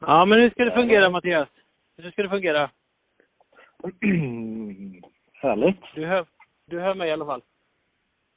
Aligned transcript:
Ja, 0.00 0.24
men 0.24 0.40
hur 0.40 0.50
ska 0.50 0.64
det 0.64 0.72
fungera 0.72 1.10
Mattias? 1.10 1.48
Hur 1.96 2.10
ska 2.10 2.22
det 2.22 2.28
fungera? 2.28 2.70
Härligt. 5.32 5.80
Du 5.94 6.06
hör, 6.06 6.26
du 6.66 6.80
hör 6.80 6.94
mig 6.94 7.08
i 7.08 7.12
alla 7.12 7.26
fall? 7.26 7.42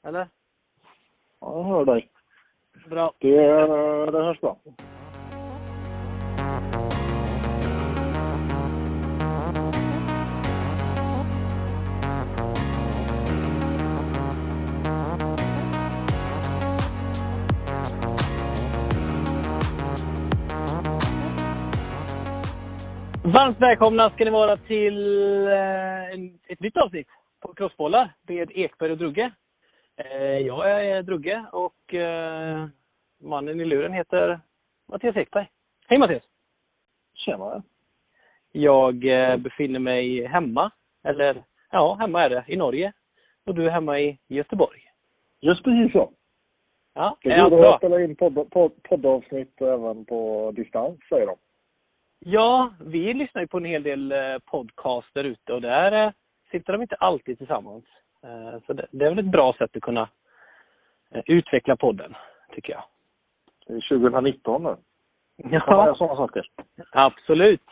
Eller? 0.08 0.28
Ja, 1.42 1.58
jag 1.58 1.64
hör 1.64 1.86
dig. 1.86 2.10
Bra. 2.90 3.14
Det, 3.20 3.38
det 4.12 4.24
hörs 4.24 4.40
bra. 4.40 4.58
Varmt 23.26 23.62
välkomna 23.62 24.10
ska 24.10 24.26
ni 24.26 24.32
vara 24.32 24.56
till 24.56 24.98
eh, 25.48 26.14
ett 26.48 26.60
nytt 26.60 26.78
avsnitt 26.78 27.08
på 27.40 27.54
Crossbollar 27.54 28.14
med 28.28 28.52
Ekberg 28.54 28.92
och 28.92 28.98
Drugge. 28.98 29.32
Eh, 29.98 30.38
jag 30.38 30.86
är 30.86 31.02
Drugge 31.04 31.46
och 31.52 31.94
eh, 31.94 32.68
mannen 33.22 33.62
i 33.62 33.66
luren 33.66 33.94
heter 33.94 34.40
Mattias 34.88 35.16
Ekberg. 35.16 35.50
Hej 35.88 35.98
Mattias! 35.98 36.24
Tjena. 37.14 37.64
Jag 38.52 38.96
befinner 39.40 39.80
mig 39.80 40.26
hemma, 40.26 40.72
eller 41.04 41.44
ja, 41.72 41.94
hemma 42.00 42.24
är 42.24 42.30
det, 42.30 42.44
i 42.48 42.56
Norge. 42.56 42.94
Och 43.46 43.56
du 43.56 43.66
är 43.66 43.70
hemma 43.72 44.00
i 44.00 44.18
Göteborg. 44.28 44.80
Just 45.42 45.64
precis 45.64 45.92
så. 45.92 46.12
Ja, 46.94 47.18
Det 47.24 47.32
är 47.32 47.38
allt 47.40 47.54
bra? 47.54 47.74
att 47.74 47.80
spela 47.80 48.02
in 48.02 48.16
podd, 48.16 48.52
podd, 48.52 48.84
poddavsnitt 48.84 49.62
även 49.62 50.06
på 50.06 50.52
distans, 50.56 51.00
säger 51.10 51.28
de. 51.28 51.36
Ja, 52.26 52.74
vi 52.80 53.14
lyssnar 53.14 53.42
ju 53.42 53.48
på 53.48 53.58
en 53.58 53.66
hel 53.66 53.84
del 53.84 54.12
eh, 54.12 54.40
podcast 54.46 55.08
där 55.14 55.24
ute 55.24 55.54
och 55.54 55.62
där 55.62 56.06
eh, 56.06 56.12
sitter 56.52 56.74
de 56.74 56.82
inte 56.82 56.96
alltid 56.96 57.38
tillsammans. 57.38 57.84
Eh, 58.24 58.60
Så 58.68 58.74
det, 58.74 58.88
det 58.92 59.06
är 59.06 59.10
väl 59.10 59.20
ett 59.20 59.32
bra 59.32 59.56
sätt 59.58 59.76
att 59.76 59.82
kunna 59.82 60.10
utveckla 61.26 61.76
podden, 61.76 62.16
tycker 62.52 62.74
jag. 62.74 62.84
Det 63.68 63.74
är 63.74 64.00
2019 64.00 64.64
nu. 64.64 64.76
Ja. 65.36 65.96
Sådana 65.98 66.16
saker. 66.16 66.50
absolut. 66.92 67.70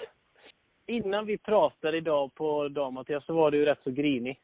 Innan 0.86 1.26
vi 1.26 1.38
pratar 1.38 1.96
idag 1.96 2.36
på 2.36 2.68
dagen 2.68 2.94
Mattias, 2.94 3.26
så 3.26 3.34
var 3.34 3.52
du 3.52 3.58
ju 3.58 3.66
rätt 3.66 3.84
så 3.84 3.92
grinig. 3.92 4.40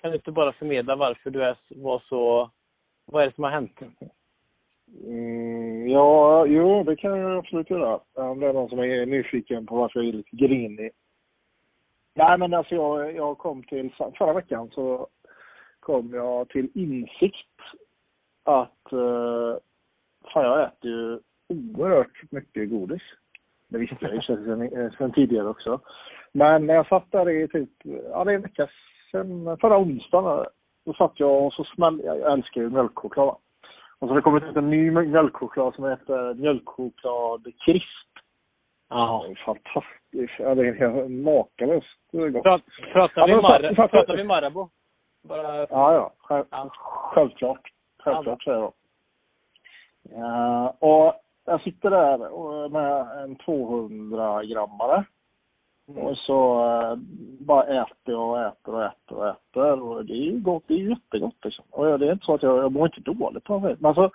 Kan 0.00 0.10
du 0.10 0.16
inte 0.16 0.32
bara 0.32 0.52
förmedla 0.52 0.96
varför 0.96 1.30
du 1.30 1.44
är, 1.44 1.56
var 1.68 2.02
så... 2.08 2.50
Vad 3.04 3.22
är 3.22 3.26
det 3.26 3.34
som 3.34 3.44
har 3.44 3.50
hänt? 3.50 3.80
Mm, 5.04 5.69
ja, 5.92 6.46
jo, 6.46 6.82
det 6.82 6.96
kan 6.96 7.18
jag 7.18 7.38
absolut 7.38 7.70
göra. 7.70 8.00
Om 8.14 8.40
det 8.40 8.46
är 8.46 8.52
någon 8.52 8.68
som 8.68 8.78
är 8.78 9.06
nyfiken 9.06 9.66
på 9.66 9.76
varför 9.76 10.00
jag 10.00 10.08
är 10.08 10.12
lite 10.12 10.36
grinig. 10.36 10.90
Nej, 12.14 12.38
men 12.38 12.54
alltså 12.54 12.74
jag, 12.74 13.14
jag 13.14 13.38
kom 13.38 13.62
till, 13.62 13.94
förra 14.18 14.32
veckan 14.32 14.70
så 14.70 15.06
kom 15.80 16.14
jag 16.14 16.48
till 16.48 16.70
insikt 16.74 17.60
att 18.44 18.92
eh, 18.92 19.56
fan, 20.32 20.44
jag 20.44 20.62
äter 20.62 20.90
ju 20.90 21.18
oerhört 21.48 22.32
mycket 22.32 22.70
godis. 22.70 23.02
Det 23.68 23.78
visste 23.78 23.96
jag 24.00 24.14
ju 24.14 24.20
sedan, 24.20 24.90
sedan 24.98 25.12
tidigare 25.12 25.48
också. 25.48 25.80
Men 26.32 26.66
när 26.66 26.74
jag 26.74 26.88
satt 26.88 27.12
där 27.12 27.30
i 27.30 27.48
typ, 27.48 27.70
ja 27.84 28.24
det 28.24 28.32
är 28.32 28.34
en 28.34 28.42
vecka 28.42 28.68
sedan, 29.10 29.56
förra 29.60 29.78
onsdagen, 29.78 30.46
då 30.84 30.92
satt 30.92 31.20
jag 31.20 31.46
och 31.46 31.52
så 31.52 31.64
smällde, 31.64 32.04
jag 32.04 32.32
älskar 32.32 32.60
ju 32.60 32.70
mjölkchoklad. 32.70 33.36
Och 34.00 34.08
så 34.08 34.14
har 34.14 34.14
det 34.16 34.22
kommit 34.22 34.42
ut 34.44 34.56
en 34.56 34.70
ny 34.70 34.90
mjölkchoklad 34.90 35.74
som 35.74 35.84
heter 35.84 36.34
mjölkchoklad 36.34 37.46
crisp. 37.64 38.08
Ja. 38.88 39.24
Fantastiskt. 39.44 40.38
Ja, 40.38 40.54
det 40.54 40.68
är 40.68 40.72
helt 40.74 41.10
makalöst 41.10 41.86
gott. 42.12 42.42
Prat, 42.42 42.62
pratar, 42.92 43.20
Ja, 43.20 43.26
vi 43.26 43.32
Mar- 43.42 43.74
fatt- 43.74 43.90
pratar 43.90 44.16
vi 44.16 44.24
Marabou? 44.24 44.68
Bara... 45.22 45.56
Ja, 45.56 45.94
ja. 45.94 46.12
Själv, 46.18 46.44
Ja. 46.50 46.70
självklart. 47.14 47.72
Självklart 48.04 48.42
säger 48.44 48.58
jag. 48.58 48.72
Ja, 50.10 50.70
och 50.78 51.14
jag 51.44 51.60
sitter 51.62 51.90
där 51.90 52.68
med 52.68 53.22
en 53.24 53.36
200-grammare. 53.36 55.04
Och 55.96 56.16
så 56.16 56.64
eh, 56.64 56.96
bara 57.40 57.82
äter 57.82 58.16
och 58.16 58.40
äter 58.40 58.74
och 58.74 58.84
äter 58.84 59.16
och 59.16 59.28
äter. 59.28 59.82
Och 59.82 60.04
det 60.04 60.12
är 60.12 60.24
ju 60.24 60.40
gott, 60.40 60.64
det 60.66 60.74
är 60.74 60.88
jättegott 60.88 61.44
liksom. 61.44 61.64
Och 61.70 61.98
det 61.98 62.06
är 62.06 62.12
inte 62.12 62.24
så 62.24 62.34
att 62.34 62.42
jag, 62.42 62.58
jag 62.58 62.72
mår 62.72 62.86
inte 62.86 63.12
dåligt 63.12 63.44
på 63.44 63.58
något 63.58 63.70
sätt. 63.70 63.80
Men 63.80 63.94
så 63.94 64.10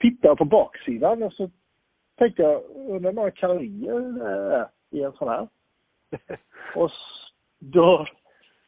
tittar 0.00 0.28
jag 0.28 0.38
på 0.38 0.44
baksidan 0.44 1.22
och 1.22 1.32
så 1.32 1.50
tänkte 2.16 2.42
jag, 2.42 2.62
undrar 2.74 3.10
hur 3.10 3.16
många 3.16 3.30
kalorier 3.30 4.00
det 4.00 4.54
är 4.54 4.68
i 4.90 5.02
en 5.02 5.12
sån 5.12 5.28
här. 5.28 5.48
Och 6.76 6.90
då, 7.58 8.06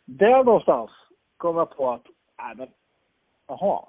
där 0.05 0.45
någonstans 0.45 0.91
kom 1.37 1.57
jag 1.57 1.77
på 1.77 1.91
att, 1.91 2.07
nej 2.39 2.55
men, 2.57 2.69
jaha. 3.47 3.85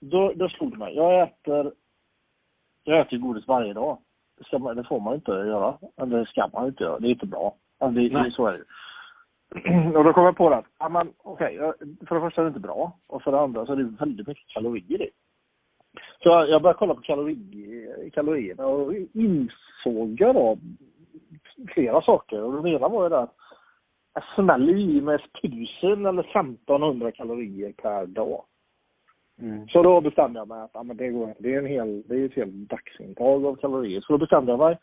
Då, 0.00 0.32
då 0.36 0.48
slog 0.48 0.70
det 0.70 0.78
mig. 0.78 0.94
Jag 0.94 1.22
äter, 1.22 1.72
jag 2.84 3.00
äter 3.00 3.16
godis 3.16 3.48
varje 3.48 3.72
dag. 3.72 3.98
Det, 4.38 4.44
ska 4.44 4.58
man, 4.58 4.76
det 4.76 4.84
får 4.84 5.00
man 5.00 5.14
inte 5.14 5.30
göra. 5.30 5.78
Eller 5.96 6.18
det 6.18 6.26
ska 6.26 6.48
man 6.52 6.66
inte 6.66 6.84
göra. 6.84 6.98
Det 6.98 7.08
är 7.08 7.10
inte 7.10 7.26
bra. 7.26 7.54
Alltså 7.78 8.00
det, 8.00 8.08
det, 8.08 8.30
så 8.30 8.46
är 8.46 8.52
det. 8.52 8.64
Och 9.98 10.04
då 10.04 10.12
kom 10.12 10.24
jag 10.24 10.36
på 10.36 10.48
att, 10.50 10.64
ja 10.78 10.88
men 10.88 11.12
okej, 11.22 11.54
jag- 11.54 11.74
för 12.08 12.14
det 12.14 12.20
första 12.20 12.40
är 12.40 12.44
det 12.44 12.48
inte 12.48 12.60
bra. 12.60 12.92
Och 13.06 13.22
för 13.22 13.32
det 13.32 13.40
andra 13.40 13.66
så 13.66 13.72
är 13.72 13.76
det 13.76 13.96
väldigt 14.00 14.26
mycket 14.26 14.48
kalorier 14.48 15.02
i. 15.02 15.10
Så 16.22 16.28
jag 16.28 16.48
jag 16.48 16.62
började 16.62 16.78
kolla 16.78 16.94
på 16.94 17.00
kalori, 17.00 18.10
kalorierna 18.14 18.66
och 18.66 18.92
insåg 19.12 20.16
jag 20.20 20.34
då 20.34 20.58
flera 21.74 22.00
saker. 22.02 22.42
Och 22.42 22.62
det 22.62 22.70
ena 22.70 22.88
var 22.88 23.02
ju 23.02 23.08
det 23.08 23.18
att 23.18 23.34
jag 24.14 24.24
smäller 24.34 24.72
i 24.76 25.00
mig 25.00 25.18
1000 25.44 26.06
eller 26.06 26.22
1500 26.22 27.12
kalorier 27.12 27.72
per 27.72 28.06
dag. 28.06 28.44
Mm. 29.42 29.68
Så 29.68 29.82
då 29.82 30.00
bestämde 30.00 30.40
jag 30.40 30.48
mig 30.48 30.60
att 30.60 30.70
ja, 30.74 30.82
men 30.82 30.96
det, 30.96 31.08
går, 31.08 31.34
det 31.38 31.54
är 31.54 31.58
en 31.58 31.66
hel, 31.66 32.02
det 32.06 32.14
är 32.20 32.24
ett 32.26 32.34
helt 32.34 32.54
dagsintag 32.54 33.46
av 33.46 33.56
kalorier. 33.56 34.00
Så 34.00 34.12
då 34.12 34.18
bestämde 34.18 34.52
jag 34.52 34.58
mig 34.58 34.78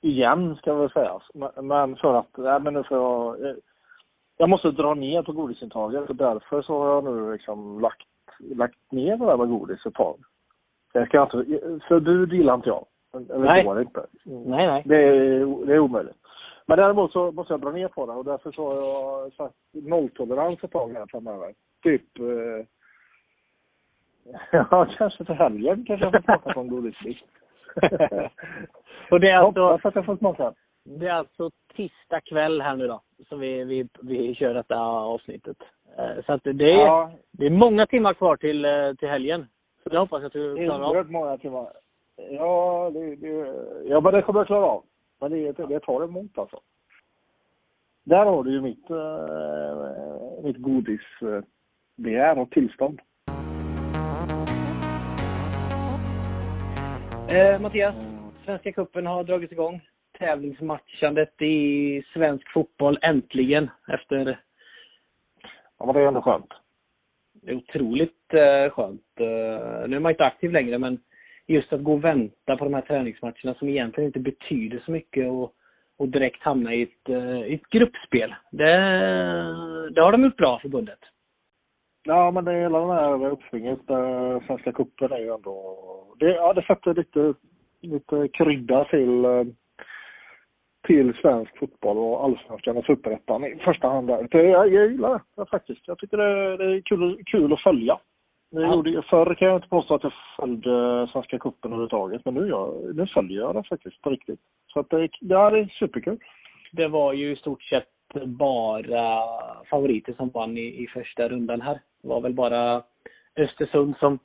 igen, 0.00 0.56
ska 0.56 0.74
väl 0.74 0.90
sägas. 0.90 1.22
Men- 1.34 1.66
Men 1.66 1.96
för 1.96 2.14
att, 2.14 2.36
nej 2.36 2.60
men 2.60 2.74
nu 2.74 2.82
får 2.82 2.96
jag, 2.98 3.46
eh, 3.50 3.56
jag 4.36 4.48
måste 4.48 4.70
dra 4.70 4.94
ner 4.94 5.22
på 5.22 5.32
godisintaget 5.32 6.10
och 6.10 6.16
därför 6.16 6.62
så 6.62 6.78
har 6.78 6.88
jag 6.88 7.04
nu 7.04 7.32
liksom 7.32 7.80
lagt, 7.80 8.06
lagt 8.38 8.92
ner 8.92 9.16
det 9.16 9.26
där 9.26 9.36
med 9.36 9.48
godis 9.48 9.86
ett 9.86 9.94
tag. 9.94 10.16
Jag 10.92 11.08
ska 11.08 11.22
inte, 11.22 11.80
förbud 11.88 12.32
gillar 12.32 12.54
inte 12.54 12.68
jag. 12.68 12.84
Eller 13.14 13.38
Nej. 13.38 13.64
går 13.64 13.80
inte. 13.80 14.06
Nej, 14.24 14.66
nej. 14.66 14.82
Det 14.86 14.96
är, 14.96 15.66
det 15.66 15.74
är 15.74 15.78
omöjligt. 15.78 16.16
Men 16.66 16.78
däremot 16.78 17.12
så 17.12 17.32
måste 17.32 17.52
jag 17.52 17.60
dra 17.60 17.70
ner 17.70 17.88
på 17.88 18.06
det 18.06 18.12
och 18.12 18.24
därför 18.24 18.52
så 18.52 18.66
har 18.68 18.74
jag 19.22 19.32
satt 19.32 19.54
nolltolerans 19.72 20.64
ett 20.64 20.70
tag 20.70 20.92
här 20.92 21.06
framöver. 21.10 21.54
Typ, 21.82 22.18
eh, 22.18 22.66
ja 24.52 24.86
kanske 24.98 25.24
till 25.24 25.34
helgen 25.34 25.84
kanske 25.84 26.06
jag 26.06 26.12
får 26.12 26.22
smaka 26.22 26.52
på 26.54 26.60
en 26.60 26.68
godisbit. 26.68 27.18
Och 29.10 29.20
det 29.20 29.28
är 29.28 29.32
Jag 29.32 29.44
alltså, 29.44 29.60
hoppas 29.62 29.84
att 29.86 29.94
jag 29.94 30.04
får 30.06 30.16
smaka. 30.16 30.52
det 30.84 31.06
är 31.06 31.12
alltså 31.12 31.50
tisdag 31.76 32.20
kväll 32.20 32.60
här 32.62 32.76
nu 32.76 32.86
då, 32.86 33.00
som 33.28 33.40
vi, 33.40 33.64
vi, 33.64 33.88
vi 34.02 34.34
kör 34.34 34.54
detta 34.54 34.78
avsnittet. 34.80 35.56
Eh, 35.98 36.24
Så 36.26 36.32
att 36.32 36.40
det 36.44 36.50
är, 36.72 36.78
Ja, 36.86 37.12
det 37.30 37.46
är 37.46 37.50
många 37.50 37.86
timmar 37.86 38.14
kvar 38.14 38.36
till, 38.36 38.64
eh, 38.64 38.94
till 38.94 39.08
helgen. 39.08 39.46
Så 39.82 39.88
det 39.88 39.98
hoppas 39.98 40.20
jag 40.20 40.26
att 40.26 40.32
du 40.32 40.54
det 40.54 40.62
är 40.62 40.66
klarar 40.66 40.84
av. 40.84 40.90
oerhört 40.90 41.10
många 41.10 41.38
timmar. 41.38 41.72
Ja, 42.30 42.90
det, 42.94 43.16
det, 43.16 43.54
ja, 43.84 44.00
men 44.00 44.12
det 44.14 44.22
kommer 44.22 44.40
jag 44.40 44.46
klara 44.46 44.64
av. 44.66 44.82
Men 45.20 45.30
det, 45.30 45.52
det 45.52 45.80
tar 45.80 46.04
emot 46.04 46.38
alltså. 46.38 46.60
Där 48.04 48.24
har 48.24 48.44
du 48.44 48.50
ju 48.52 48.60
mitt, 48.60 48.90
äh, 48.90 50.42
mitt 50.44 50.56
godisbegär 50.56 52.38
och 52.38 52.50
tillstånd. 52.50 53.00
Eh, 57.32 57.60
Mattias, 57.60 57.94
Svenska 58.44 58.72
cupen 58.72 59.06
har 59.06 59.24
dragit 59.24 59.52
igång. 59.52 59.80
Tävlingsmatchandet 60.18 61.42
i 61.42 62.02
svensk 62.14 62.52
fotboll 62.52 62.98
äntligen 63.02 63.70
efter 63.88 64.40
Ja, 65.78 65.86
men 65.86 65.94
det 65.94 66.00
är 66.00 66.06
ändå 66.08 66.22
skönt. 66.22 66.52
Det 67.32 67.50
är 67.50 67.56
otroligt 67.56 68.34
eh, 68.34 68.70
skönt. 68.70 69.20
Eh, 69.20 69.88
nu 69.88 69.96
är 69.96 70.00
man 70.00 70.12
inte 70.12 70.24
aktiv 70.24 70.52
längre, 70.52 70.78
men 70.78 70.98
just 71.46 71.72
att 71.72 71.82
gå 71.82 71.92
och 71.92 72.04
vänta 72.04 72.56
på 72.56 72.64
de 72.64 72.74
här 72.74 72.80
träningsmatcherna 72.80 73.54
som 73.54 73.68
egentligen 73.68 74.06
inte 74.06 74.20
betyder 74.20 74.82
så 74.84 74.90
mycket 74.90 75.30
och, 75.30 75.54
och 75.96 76.08
direkt 76.08 76.42
hamna 76.42 76.74
i 76.74 76.82
ett, 76.82 77.08
eh, 77.08 77.42
i 77.42 77.54
ett 77.54 77.70
gruppspel. 77.70 78.34
Det, 78.50 78.76
det 79.94 80.00
har 80.00 80.12
de 80.12 80.24
gjort 80.24 80.36
bra, 80.36 80.58
förbundet. 80.58 81.00
Ja, 82.04 82.30
men 82.30 82.44
det 82.44 82.52
är 82.52 82.60
hela 82.60 82.78
det 82.78 82.94
här 82.94 83.30
uppsvinget 83.30 83.86
där 83.86 84.40
Svenska 84.46 84.72
cupen 84.72 85.12
är 85.12 85.18
ju 85.18 85.34
ändå... 85.34 85.76
Det, 86.18 86.34
ja, 86.34 86.52
det 86.52 86.62
sätter 86.62 86.94
lite, 86.94 87.34
lite 87.80 88.28
krydda 88.28 88.84
till, 88.84 89.24
eh, 89.24 89.44
till 90.86 91.14
svensk 91.14 91.58
fotboll 91.58 91.98
och 91.98 92.24
allsvenskan 92.24 92.76
och 92.76 92.84
superettan 92.84 93.44
i 93.44 93.56
första 93.64 93.88
hand 93.88 94.06
där. 94.06 94.28
Det, 94.30 94.42
jag, 94.42 94.72
jag 94.72 94.90
gillar 94.90 95.20
det 95.36 95.46
faktiskt. 95.46 95.88
Jag 95.88 95.98
tycker 95.98 96.16
det, 96.16 96.56
det 96.56 96.64
är 96.64 96.80
kul, 96.80 97.22
kul 97.26 97.52
att 97.52 97.62
följa. 97.62 97.98
Det 98.50 98.60
ja. 98.62 98.74
gjorde, 98.74 99.02
förr 99.02 99.34
kan 99.34 99.48
jag 99.48 99.56
inte 99.56 99.68
påstå 99.68 99.94
att 99.94 100.02
jag 100.02 100.12
följde 100.36 101.08
Svenska 101.12 101.38
cupen 101.38 101.72
överhuvudtaget, 101.72 102.24
men 102.24 102.34
nu, 102.34 102.48
jag, 102.48 102.96
nu 102.96 103.06
följer 103.06 103.40
jag 103.40 103.54
det 103.54 103.62
faktiskt 103.68 104.02
på 104.02 104.10
riktigt. 104.10 104.40
Så 104.66 104.80
att 104.80 104.90
det, 104.90 105.08
det 105.20 105.34
är 105.34 105.78
superkul. 105.78 106.18
Det 106.72 106.88
var 106.88 107.12
ju 107.12 107.32
i 107.32 107.36
stort 107.36 107.62
sett 107.62 107.88
bara 108.26 109.22
favoriter 109.70 110.12
som 110.12 110.28
vann 110.28 110.58
i, 110.58 110.82
i 110.82 110.86
första 110.86 111.28
rundan 111.28 111.60
här. 111.60 111.80
Det 112.02 112.08
var 112.08 112.20
väl 112.20 112.34
bara 112.34 112.82
Östersund 113.36 113.96
som, 113.96 114.18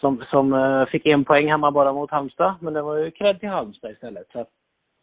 som, 0.00 0.24
som 0.30 0.52
eh, 0.52 0.86
fick 0.86 1.06
en 1.06 1.24
poäng 1.24 1.48
hemma 1.50 1.70
bara 1.70 1.92
mot 1.92 2.10
Halmstad. 2.10 2.54
Men 2.60 2.74
det 2.74 2.82
var 2.82 2.96
ju 2.96 3.10
cred 3.10 3.40
till 3.40 3.48
Halmstad 3.48 3.90
istället. 3.90 4.26
Så. 4.32 4.46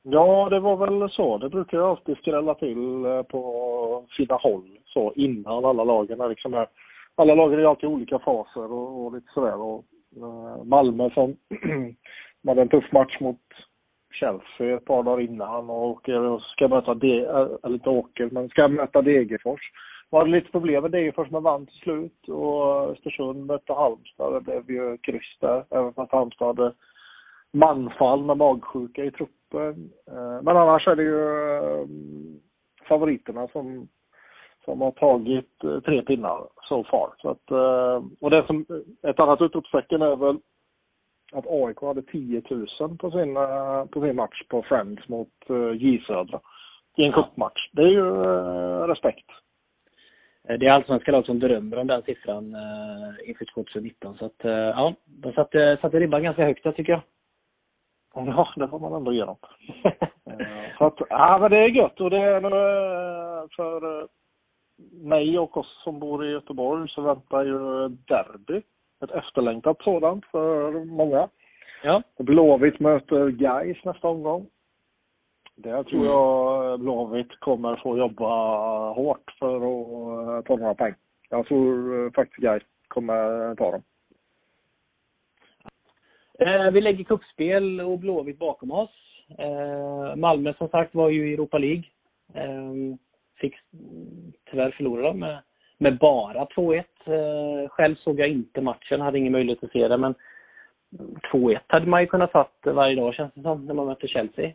Ja, 0.03 0.47
det 0.49 0.59
var 0.59 0.77
väl 0.77 1.09
så. 1.09 1.37
Det 1.37 1.49
brukar 1.49 1.77
ju 1.77 1.83
alltid 1.83 2.17
skrälla 2.17 2.55
till 2.55 3.05
eh, 3.05 3.21
på 3.21 4.05
sina 4.17 4.35
håll 4.35 4.79
så 4.85 5.13
innan 5.15 5.65
alla 5.65 5.83
lagen 5.83 6.29
liksom 6.29 6.53
här. 6.53 6.67
alla 7.15 7.35
lagen 7.35 7.53
är 7.53 7.61
ju 7.61 7.67
alltid 7.67 7.89
i 7.89 7.93
olika 7.93 8.19
faser 8.19 8.71
och, 8.71 9.05
och 9.05 9.13
lite 9.13 9.31
sådär. 9.33 9.61
Och, 9.61 9.83
eh, 10.15 10.63
Malmö 10.63 11.09
som 11.09 11.35
hade 12.47 12.61
en 12.61 12.69
tuff 12.69 12.91
match 12.91 13.19
mot 13.19 13.41
Chelsea 14.19 14.75
ett 14.75 14.85
par 14.85 15.03
dagar 15.03 15.21
innan 15.21 15.69
och 15.69 16.09
ska 16.41 16.67
möta, 16.67 16.93
De, 16.93 17.19
eh, 17.19 17.47
eller 17.63 17.73
inte 17.73 17.89
åker, 17.89 18.29
men 18.31 18.49
ska 18.49 18.67
möta 18.67 19.01
Degerfors. 19.01 19.71
Var 20.09 20.19
hade 20.19 20.31
lite 20.31 20.51
problem 20.51 20.81
med 20.81 20.91
Degerfors 20.91 21.29
men 21.29 21.43
vann 21.43 21.65
till 21.65 21.79
slut 21.79 22.27
och 22.27 22.89
Östersund 22.91 23.45
mötte 23.45 23.73
Halmstad. 23.73 24.33
Det 24.33 24.41
blev 24.41 24.71
ju 24.71 24.97
kryss 24.97 25.37
där, 25.39 25.65
även 25.69 25.93
fast 25.93 26.11
Halmstad 26.11 26.47
hade 26.47 26.73
manfall 27.53 28.23
med 28.23 28.37
magsjuka 28.37 29.05
i 29.05 29.11
truppen. 29.11 29.91
Eh, 30.07 30.41
men 30.41 30.57
annars 30.57 30.87
är 30.87 30.95
det 30.95 31.03
ju 31.03 31.55
eh, 31.57 31.87
favoriterna 32.87 33.47
som 33.47 33.87
som 34.65 34.81
har 34.81 34.91
tagit 34.91 35.59
tre 35.85 36.01
pinnar 36.01 36.47
so 36.61 36.83
far. 36.83 37.13
Så 37.17 37.29
att, 37.29 37.51
och 38.21 38.29
det 38.29 38.45
som, 38.47 38.65
ett 39.03 39.19
annat 39.19 39.41
utropstecken 39.41 40.01
är 40.01 40.15
väl 40.15 40.37
att 41.31 41.45
AIK 41.47 41.81
hade 41.81 42.01
10 42.01 42.41
000 42.49 42.97
på 42.97 43.11
sin, 43.11 43.37
eh, 43.37 43.85
på 43.85 44.01
sin 44.01 44.15
match 44.15 44.43
på 44.49 44.63
Friends 44.63 45.09
mot 45.09 45.29
J 45.75 46.03
Södra 46.07 46.39
i 46.97 47.03
en 47.03 47.13
cupmatch. 47.13 47.69
Det 47.71 47.81
är 47.81 47.87
ju 47.87 48.11
respekt. 48.87 49.25
Det 50.43 50.65
är 50.65 50.71
allsvenska 50.71 51.11
lag 51.11 51.25
som 51.25 51.39
drömmer 51.39 51.77
om 51.77 51.87
den 51.87 52.01
siffran 52.01 52.55
inför 53.25 53.45
2019. 53.45 54.17
Så 54.17 54.25
att, 54.25 54.35
ja, 54.43 54.93
de 55.05 55.33
satte, 55.33 55.77
satte 55.81 55.99
ribban 55.99 56.23
ganska 56.23 56.45
högt 56.45 56.63
där 56.63 56.71
tycker 56.71 56.91
jag. 56.91 57.01
Ja, 58.13 58.53
det 58.55 58.67
får 58.67 58.79
man 58.79 58.93
ändå 58.93 59.13
ge 59.13 59.25
dem. 59.25 59.37
så 60.77 60.85
att, 60.85 60.99
ja 61.09 61.37
men 61.41 61.51
det 61.51 61.57
är 61.57 61.67
gött 61.67 62.01
och 62.01 62.09
det 62.09 62.17
är 62.17 62.41
för 63.55 64.07
mig 64.91 65.39
och 65.39 65.57
oss 65.57 65.81
som 65.83 65.99
bor 65.99 66.25
i 66.25 66.31
Göteborg 66.31 66.89
så 66.89 67.01
väntar 67.01 67.45
ju 67.45 67.87
derby. 67.87 68.61
Ett 69.03 69.11
efterlängtat 69.11 69.81
sådant 69.81 70.25
för 70.25 70.71
många. 70.85 71.29
Ja. 71.83 72.03
Blåvitt 72.17 72.79
möter 72.79 73.29
Gais 73.29 73.77
nästa 73.83 74.07
omgång. 74.07 74.47
Där 75.55 75.83
tror 75.83 75.99
mm. 75.99 76.11
jag 76.11 76.79
Blåvitt 76.79 77.39
kommer 77.39 77.75
få 77.75 77.97
jobba 77.97 78.29
hårt 78.93 79.35
för 79.39 79.55
att 80.39 80.45
ta 80.45 80.55
några 80.55 80.73
poäng. 80.73 80.93
Jag 81.29 81.45
tror 81.45 82.11
faktiskt 82.11 82.41
Gais 82.41 82.63
kommer 82.87 83.55
ta 83.55 83.71
dem. 83.71 83.81
Eh, 86.39 86.71
vi 86.71 86.81
lägger 86.81 87.03
kuppspel 87.03 87.81
och 87.81 87.99
Blåvitt 87.99 88.39
bakom 88.39 88.71
oss. 88.71 88.89
Eh, 89.37 90.15
Malmö 90.15 90.53
som 90.53 90.69
sagt 90.69 90.95
var 90.95 91.09
ju 91.09 91.29
i 91.29 91.33
Europa 91.33 91.57
League. 91.57 91.83
Eh, 92.33 92.73
fick 93.35 93.55
tyvärr 94.51 94.71
förlora 94.71 95.13
med, 95.13 95.39
med 95.79 95.97
bara 95.97 96.45
2-1. 96.45 96.83
Eh, 97.05 97.69
själv 97.69 97.95
såg 97.95 98.19
jag 98.19 98.29
inte 98.29 98.61
matchen, 98.61 99.01
hade 99.01 99.17
ingen 99.17 99.31
möjlighet 99.31 99.63
att 99.63 99.71
se 99.71 99.87
det, 99.87 99.97
men 99.97 100.15
2-1 101.31 101.59
hade 101.67 101.87
man 101.87 102.01
ju 102.01 102.07
kunnat 102.07 102.31
satt 102.31 102.57
varje 102.63 102.95
dag 102.95 103.13
känns 103.13 103.33
det 103.33 103.41
som, 103.41 103.65
när 103.65 103.73
man 103.73 103.85
möter 103.85 104.07
Chelsea. 104.07 104.51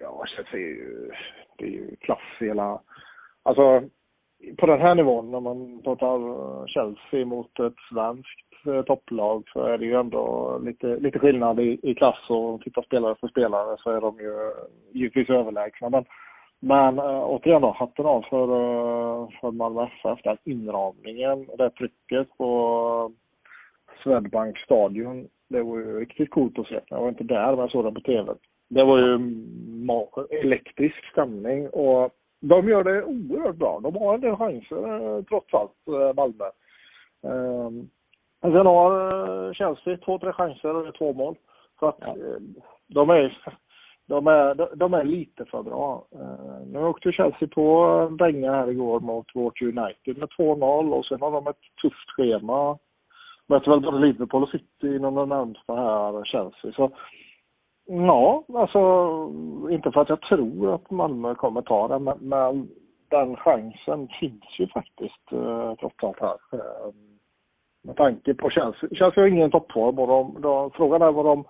Ja, 0.00 0.24
Chelsea 0.26 0.60
är 0.60 0.64
ju, 0.64 1.10
det 1.58 1.64
är 1.64 1.70
ju 1.70 1.96
klass 1.96 2.36
hela, 2.40 2.80
alltså 3.42 3.82
på 4.58 4.66
den 4.66 4.80
här 4.80 4.94
nivån 4.94 5.30
när 5.30 5.40
man 5.40 5.82
pratar 5.82 6.66
Chelsea 6.66 7.26
mot 7.26 7.60
ett 7.60 7.74
svenskt 7.90 8.66
eh, 8.66 8.82
topplag 8.82 9.44
så 9.52 9.62
är 9.62 9.78
det 9.78 9.84
ju 9.84 9.94
ändå 9.94 10.58
lite, 10.64 10.86
lite 10.86 11.18
skillnad 11.18 11.60
i, 11.60 11.80
i 11.82 11.94
klass 11.94 12.30
och 12.30 12.60
tittar 12.60 12.82
spelare 12.82 13.14
för 13.20 13.28
spelare 13.28 13.76
så 13.78 13.90
är 13.90 14.00
de 14.00 14.18
ju 14.18 14.52
givetvis 14.92 15.30
överlägsna. 15.30 15.90
Men 15.90 16.04
men 16.60 16.98
äh, 16.98 17.24
återigen 17.24 17.62
då, 17.62 17.70
hatten 17.70 18.06
av 18.06 18.22
för, 18.22 18.42
äh, 18.42 19.28
för 19.40 19.50
Malmö 19.50 19.82
FF. 20.02 20.22
Den 20.24 20.36
inramningen, 20.44 21.48
det 21.58 21.70
trycket 21.70 22.36
på 22.38 23.12
Swedbank 24.02 24.58
stadion. 24.58 25.28
Det 25.48 25.62
var 25.62 25.78
ju 25.78 26.00
riktigt 26.00 26.30
coolt 26.30 26.58
att 26.58 26.66
se. 26.66 26.80
Jag 26.86 27.00
var 27.00 27.08
inte 27.08 27.24
där, 27.24 27.50
men 27.50 27.58
jag 27.58 27.70
såg 27.70 27.84
det 27.84 27.92
på 27.92 28.00
TV. 28.00 28.34
Det 28.68 28.84
var 28.84 28.98
ju 28.98 29.18
elektrisk 30.30 31.10
stämning 31.12 31.68
och 31.68 32.10
de 32.40 32.68
gör 32.68 32.84
det 32.84 33.04
oerhört 33.04 33.56
bra. 33.56 33.80
De 33.82 33.96
har 33.96 34.14
en 34.14 34.20
del 34.20 34.36
chanser 34.36 35.16
äh, 35.16 35.24
trots 35.24 35.54
allt, 35.54 36.16
Malmö. 36.16 36.44
Men 38.40 38.52
sen 38.52 38.66
har 38.66 39.54
Chelsea 39.54 39.96
två, 39.96 40.18
tre 40.18 40.32
chanser 40.32 40.88
och 40.88 40.94
två 40.94 41.12
mål. 41.12 41.36
Så 41.78 41.86
att 41.86 41.96
ja. 42.00 42.14
de 42.86 43.10
är 43.10 43.38
de 44.08 44.26
är, 44.26 44.76
de 44.76 44.94
är 44.94 45.04
lite 45.04 45.44
för 45.44 45.62
bra. 45.62 46.04
Eh, 46.12 46.66
nu 46.66 46.78
åkte 46.78 47.12
Chelsea 47.12 47.48
på 47.48 47.84
en 48.10 48.16
dänga 48.16 48.52
här 48.52 48.70
igår 48.70 49.00
mot 49.00 49.26
vårt 49.34 49.62
United 49.62 50.18
med 50.18 50.28
2-0 50.38 50.92
och 50.92 51.04
sen 51.04 51.20
har 51.20 51.30
de 51.30 51.46
ett 51.46 51.62
tufft 51.82 52.10
schema. 52.16 52.78
Möter 53.46 53.70
väl 53.70 53.80
både 53.80 53.98
Liverpool 53.98 54.42
och 54.42 54.48
City 54.48 54.96
inom 54.96 55.14
den 55.14 55.28
närmsta 55.28 55.74
här, 55.74 56.24
Chelsea. 56.24 56.72
Så 56.72 56.90
ja, 57.86 58.44
alltså 58.54 58.80
inte 59.70 59.90
för 59.90 60.00
att 60.00 60.08
jag 60.08 60.20
tror 60.20 60.74
att 60.74 60.90
Malmö 60.90 61.34
kommer 61.34 61.62
ta 61.62 61.88
det, 61.88 61.98
men, 61.98 62.18
men 62.20 62.68
den 63.10 63.36
chansen 63.36 64.08
finns 64.20 64.58
ju 64.58 64.66
faktiskt 64.68 65.32
eh, 65.32 65.74
trots 65.74 66.04
allt 66.04 66.20
här. 66.20 66.36
Eh, 66.52 66.92
med 67.82 67.96
tanke 67.96 68.34
på 68.34 68.50
Chelsea. 68.50 68.90
Chelsea 68.92 69.22
har 69.22 69.28
ingen 69.28 69.50
toppform 69.50 69.98
och 69.98 70.08
de, 70.08 70.42
de, 70.42 70.70
frågan 70.70 71.02
är 71.02 71.12
vad 71.12 71.24
de 71.24 71.44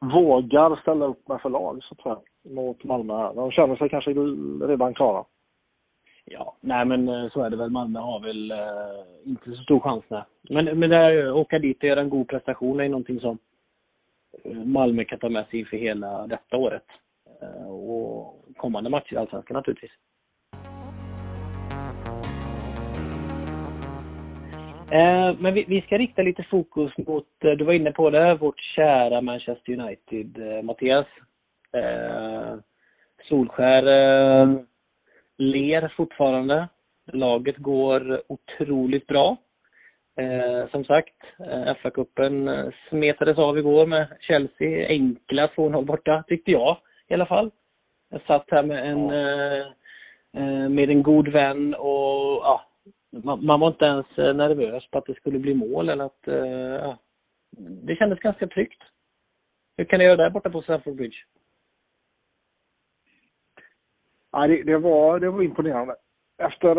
vågar 0.00 0.76
ställa 0.76 1.04
upp 1.04 1.28
med 1.28 1.40
förlag 1.40 1.82
så 1.82 1.94
tror 1.94 2.14
jag, 2.14 2.52
mot 2.52 2.84
Malmö. 2.84 3.32
De 3.32 3.50
känner 3.50 3.76
sig 3.76 3.88
kanske 3.88 4.10
redan 4.66 4.94
klara. 4.94 5.24
Ja, 6.24 6.56
nej 6.60 6.84
men 6.84 7.08
eh, 7.08 7.30
så 7.30 7.42
är 7.42 7.50
det 7.50 7.56
väl. 7.56 7.70
Malmö 7.70 8.00
har 8.00 8.20
väl 8.20 8.50
eh, 8.50 9.28
inte 9.30 9.50
så 9.50 9.62
stor 9.62 9.80
chans 9.80 10.04
nej. 10.08 10.22
Men, 10.50 10.78
men 10.78 10.90
det 10.90 11.22
eh, 11.22 11.36
åka 11.36 11.58
dit 11.58 11.78
och 11.78 11.84
göra 11.84 12.00
en 12.00 12.10
god 12.10 12.28
prestation 12.28 12.80
är 12.80 12.88
någonting 12.88 13.20
som 13.20 13.38
eh, 14.44 14.64
Malmö 14.64 15.04
kan 15.04 15.18
ta 15.18 15.28
med 15.28 15.46
sig 15.46 15.58
inför 15.60 15.76
hela 15.76 16.26
detta 16.26 16.56
året. 16.56 16.86
Eh, 17.42 17.70
och 17.70 18.44
kommande 18.56 18.90
matcher 18.90 19.14
i 19.14 19.16
Allsvenskan 19.16 19.54
naturligtvis. 19.54 19.92
Men 25.38 25.54
vi, 25.54 25.64
vi, 25.68 25.80
ska 25.80 25.98
rikta 25.98 26.22
lite 26.22 26.42
fokus 26.42 26.92
mot, 26.96 27.44
eh, 27.44 27.50
du 27.50 27.64
var 27.64 27.72
inne 27.72 27.92
på 27.92 28.10
det, 28.10 28.34
vårt 28.34 28.60
kära 28.60 29.20
Manchester 29.20 29.72
United, 29.72 30.56
eh, 30.56 30.62
Mattias. 30.62 31.06
Eh, 31.72 32.54
Solskär 33.28 33.86
eh, 33.86 34.60
ler 35.38 35.92
fortfarande. 35.96 36.68
Laget 37.12 37.56
går 37.56 38.22
otroligt 38.28 39.06
bra. 39.06 39.36
Eh, 40.16 40.70
som 40.70 40.84
sagt, 40.84 41.14
eh, 41.38 41.74
FA-cupen 41.74 42.72
smetades 42.88 43.38
av 43.38 43.58
igår 43.58 43.86
med 43.86 44.06
Chelsea. 44.20 44.88
Enkla 44.88 45.46
2-0 45.46 45.84
borta, 45.84 46.24
tyckte 46.28 46.50
jag 46.50 46.76
i 47.08 47.14
alla 47.14 47.26
fall. 47.26 47.50
Jag 48.10 48.20
satt 48.26 48.50
här 48.50 48.62
med 48.62 48.90
en, 48.90 49.08
ja. 49.08 50.68
med 50.68 50.90
en 50.90 51.02
god 51.02 51.28
vän 51.28 51.74
och 51.74 52.40
ja, 52.42 52.62
man, 53.24 53.46
man 53.46 53.60
var 53.60 53.68
inte 53.68 53.84
ens 53.84 54.18
eh, 54.18 54.34
nervös 54.34 54.90
på 54.90 54.98
att 54.98 55.06
det 55.06 55.14
skulle 55.14 55.38
bli 55.38 55.54
mål 55.54 55.88
eller 55.88 56.04
att, 56.04 56.28
eh, 56.28 56.36
ja. 56.36 56.98
Det 57.58 57.96
kändes 57.96 58.18
ganska 58.18 58.46
tryggt. 58.46 58.82
Hur 59.76 59.84
kan 59.84 59.98
ni 59.98 60.04
göra 60.04 60.16
där 60.16 60.30
borta 60.30 60.50
på 60.50 60.62
Stamford 60.62 60.96
Bridge? 60.96 61.16
Ja, 64.32 64.46
det, 64.46 64.62
det, 64.62 64.78
var, 64.78 65.20
det 65.20 65.30
var 65.30 65.42
imponerande. 65.42 65.96
Efter 66.38 66.70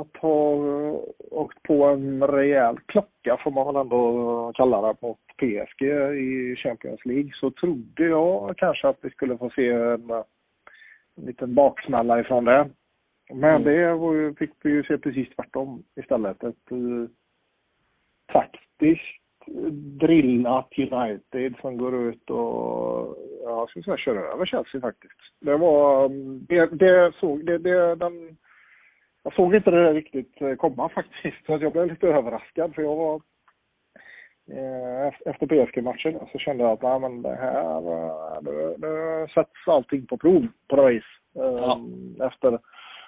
att 0.00 0.16
ha 0.16 0.54
eh, 0.54 0.94
åkt 1.30 1.62
på 1.62 1.84
en 1.84 2.22
rejäl 2.22 2.78
klocka, 2.86 3.36
får 3.44 3.50
man 3.50 3.66
väl 3.66 3.76
ändå 3.76 4.52
kalla 4.54 4.82
det, 4.82 4.96
mot 5.02 5.18
PSG 5.36 5.82
i 6.16 6.56
Champions 6.56 7.04
League, 7.04 7.30
så 7.34 7.50
trodde 7.50 8.04
jag 8.04 8.56
kanske 8.56 8.88
att 8.88 8.98
vi 9.00 9.10
skulle 9.10 9.38
få 9.38 9.50
se 9.50 9.68
en, 9.70 10.10
en 10.10 11.24
liten 11.26 11.54
baksmälla 11.54 12.20
ifrån 12.20 12.44
det. 12.44 12.70
Men 13.30 13.62
mm. 13.62 13.64
det 13.64 13.94
var 13.94 14.34
fick 14.38 14.50
vi 14.62 14.70
ju 14.70 14.82
se 14.82 14.98
precis 14.98 15.28
tvärtom 15.28 15.84
istället. 15.96 16.44
Ett 16.44 16.72
uh, 16.72 17.08
taktiskt 18.26 19.22
drillat 20.00 20.68
United 20.78 21.54
som 21.60 21.76
går 21.76 21.94
ut 21.94 22.30
och, 22.30 23.16
ja, 23.42 23.50
jag 23.50 23.70
skulle 23.70 23.82
säga 23.82 23.96
kör 23.96 24.16
över 24.16 24.46
Chelsea 24.46 24.80
faktiskt. 24.80 25.14
Det 25.40 25.56
var, 25.56 26.08
det, 26.48 26.66
det 26.66 27.12
såg, 27.20 27.46
det, 27.46 27.58
det, 27.58 27.94
den, 27.94 28.36
jag 29.22 29.34
såg 29.34 29.54
inte 29.54 29.70
det 29.70 29.92
riktigt 29.92 30.58
komma 30.58 30.88
faktiskt. 30.94 31.46
Så 31.46 31.58
jag 31.60 31.72
blev 31.72 31.86
lite 31.86 32.08
överraskad 32.08 32.74
för 32.74 32.82
jag 32.82 32.96
var 32.96 33.14
eh, 34.50 35.12
efter 35.24 35.46
PSG-matchen 35.46 36.18
så 36.32 36.38
kände 36.38 36.64
jag 36.64 36.72
att 36.72 36.82
nej, 36.82 37.00
men 37.00 37.22
det 37.22 37.34
här, 37.34 37.80
nu, 38.42 38.76
nu 38.78 39.26
sätts 39.34 39.68
allting 39.68 40.06
på 40.06 40.16
prov 40.16 40.46
på 40.68 40.76
något 40.76 40.92
vis. 40.92 41.04
Ja. 41.34 41.80
Efter, 42.26 42.58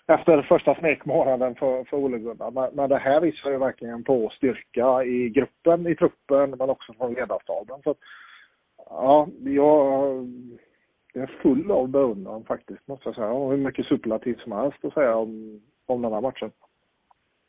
efter 0.08 0.42
första 0.42 0.74
smekmånaden 0.74 1.54
för, 1.54 1.84
för 1.84 1.96
Ole 1.96 2.18
Gunnar. 2.18 2.50
Men, 2.50 2.70
men 2.72 2.88
det 2.88 2.98
här 2.98 3.20
visar 3.20 3.50
ju 3.50 3.58
verkligen 3.58 4.04
på 4.04 4.30
styrka 4.36 5.04
i 5.04 5.28
gruppen, 5.28 5.86
i 5.86 5.94
truppen, 5.96 6.50
men 6.50 6.70
också 6.70 6.92
från 6.92 7.14
ledarstaben. 7.14 7.80
Så 7.84 7.90
att, 7.90 7.98
ja, 8.90 9.28
jag 9.40 10.26
jag 11.12 11.22
är 11.22 11.42
full 11.42 11.70
av 11.70 11.88
beundran 11.88 12.44
faktiskt, 12.44 12.88
måste 12.88 13.08
jag 13.08 13.14
säga. 13.14 13.30
Och 13.30 13.50
hur 13.50 13.56
mycket 13.58 13.86
superlativ 13.86 14.34
som 14.42 14.52
helst 14.52 14.84
att 14.84 14.94
säga 14.94 15.16
om, 15.16 15.60
om 15.86 16.02
den 16.02 16.12
här 16.12 16.20
matchen. 16.20 16.50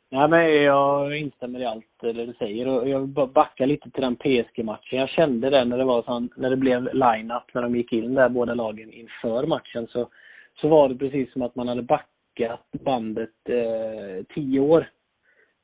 Ja, 0.09 0.27
men 0.27 0.53
jag 0.53 1.17
instämmer 1.17 1.59
i 1.59 1.65
allt 1.65 1.85
det 2.01 2.13
du 2.13 2.33
säger 2.33 2.67
och 2.67 2.89
jag 2.89 2.99
vill 2.99 3.09
bara 3.09 3.27
backa 3.27 3.65
lite 3.65 3.91
till 3.91 4.01
den 4.01 4.15
PSG-matchen. 4.15 4.99
Jag 4.99 5.09
kände 5.09 5.49
det 5.49 5.65
när 5.65 5.77
det 5.77 5.83
var 5.83 6.03
sån, 6.03 6.29
när 6.35 6.49
det 6.49 6.57
blev 6.57 6.93
line-up, 6.93 7.53
när 7.53 7.61
de 7.61 7.75
gick 7.75 7.93
in 7.93 8.13
där 8.13 8.29
båda 8.29 8.53
lagen 8.53 8.91
inför 8.91 9.45
matchen 9.45 9.87
så, 9.87 10.09
så 10.61 10.67
var 10.67 10.89
det 10.89 10.95
precis 10.95 11.33
som 11.33 11.41
att 11.41 11.55
man 11.55 11.67
hade 11.67 11.81
backat 11.81 12.18
bandet 12.71 13.49
eh, 13.49 14.25
tio 14.35 14.59
år. 14.59 14.89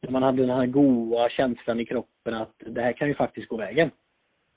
Man 0.10 0.24
hade 0.24 0.42
den 0.42 0.58
här 0.58 0.66
goa 0.66 1.30
känslan 1.30 1.80
i 1.80 1.86
kroppen 1.86 2.34
att 2.34 2.54
det 2.58 2.82
här 2.82 2.94
kan 2.94 3.08
ju 3.08 3.16
faktiskt 3.16 3.48
gå 3.48 3.58
vägen. 3.58 3.92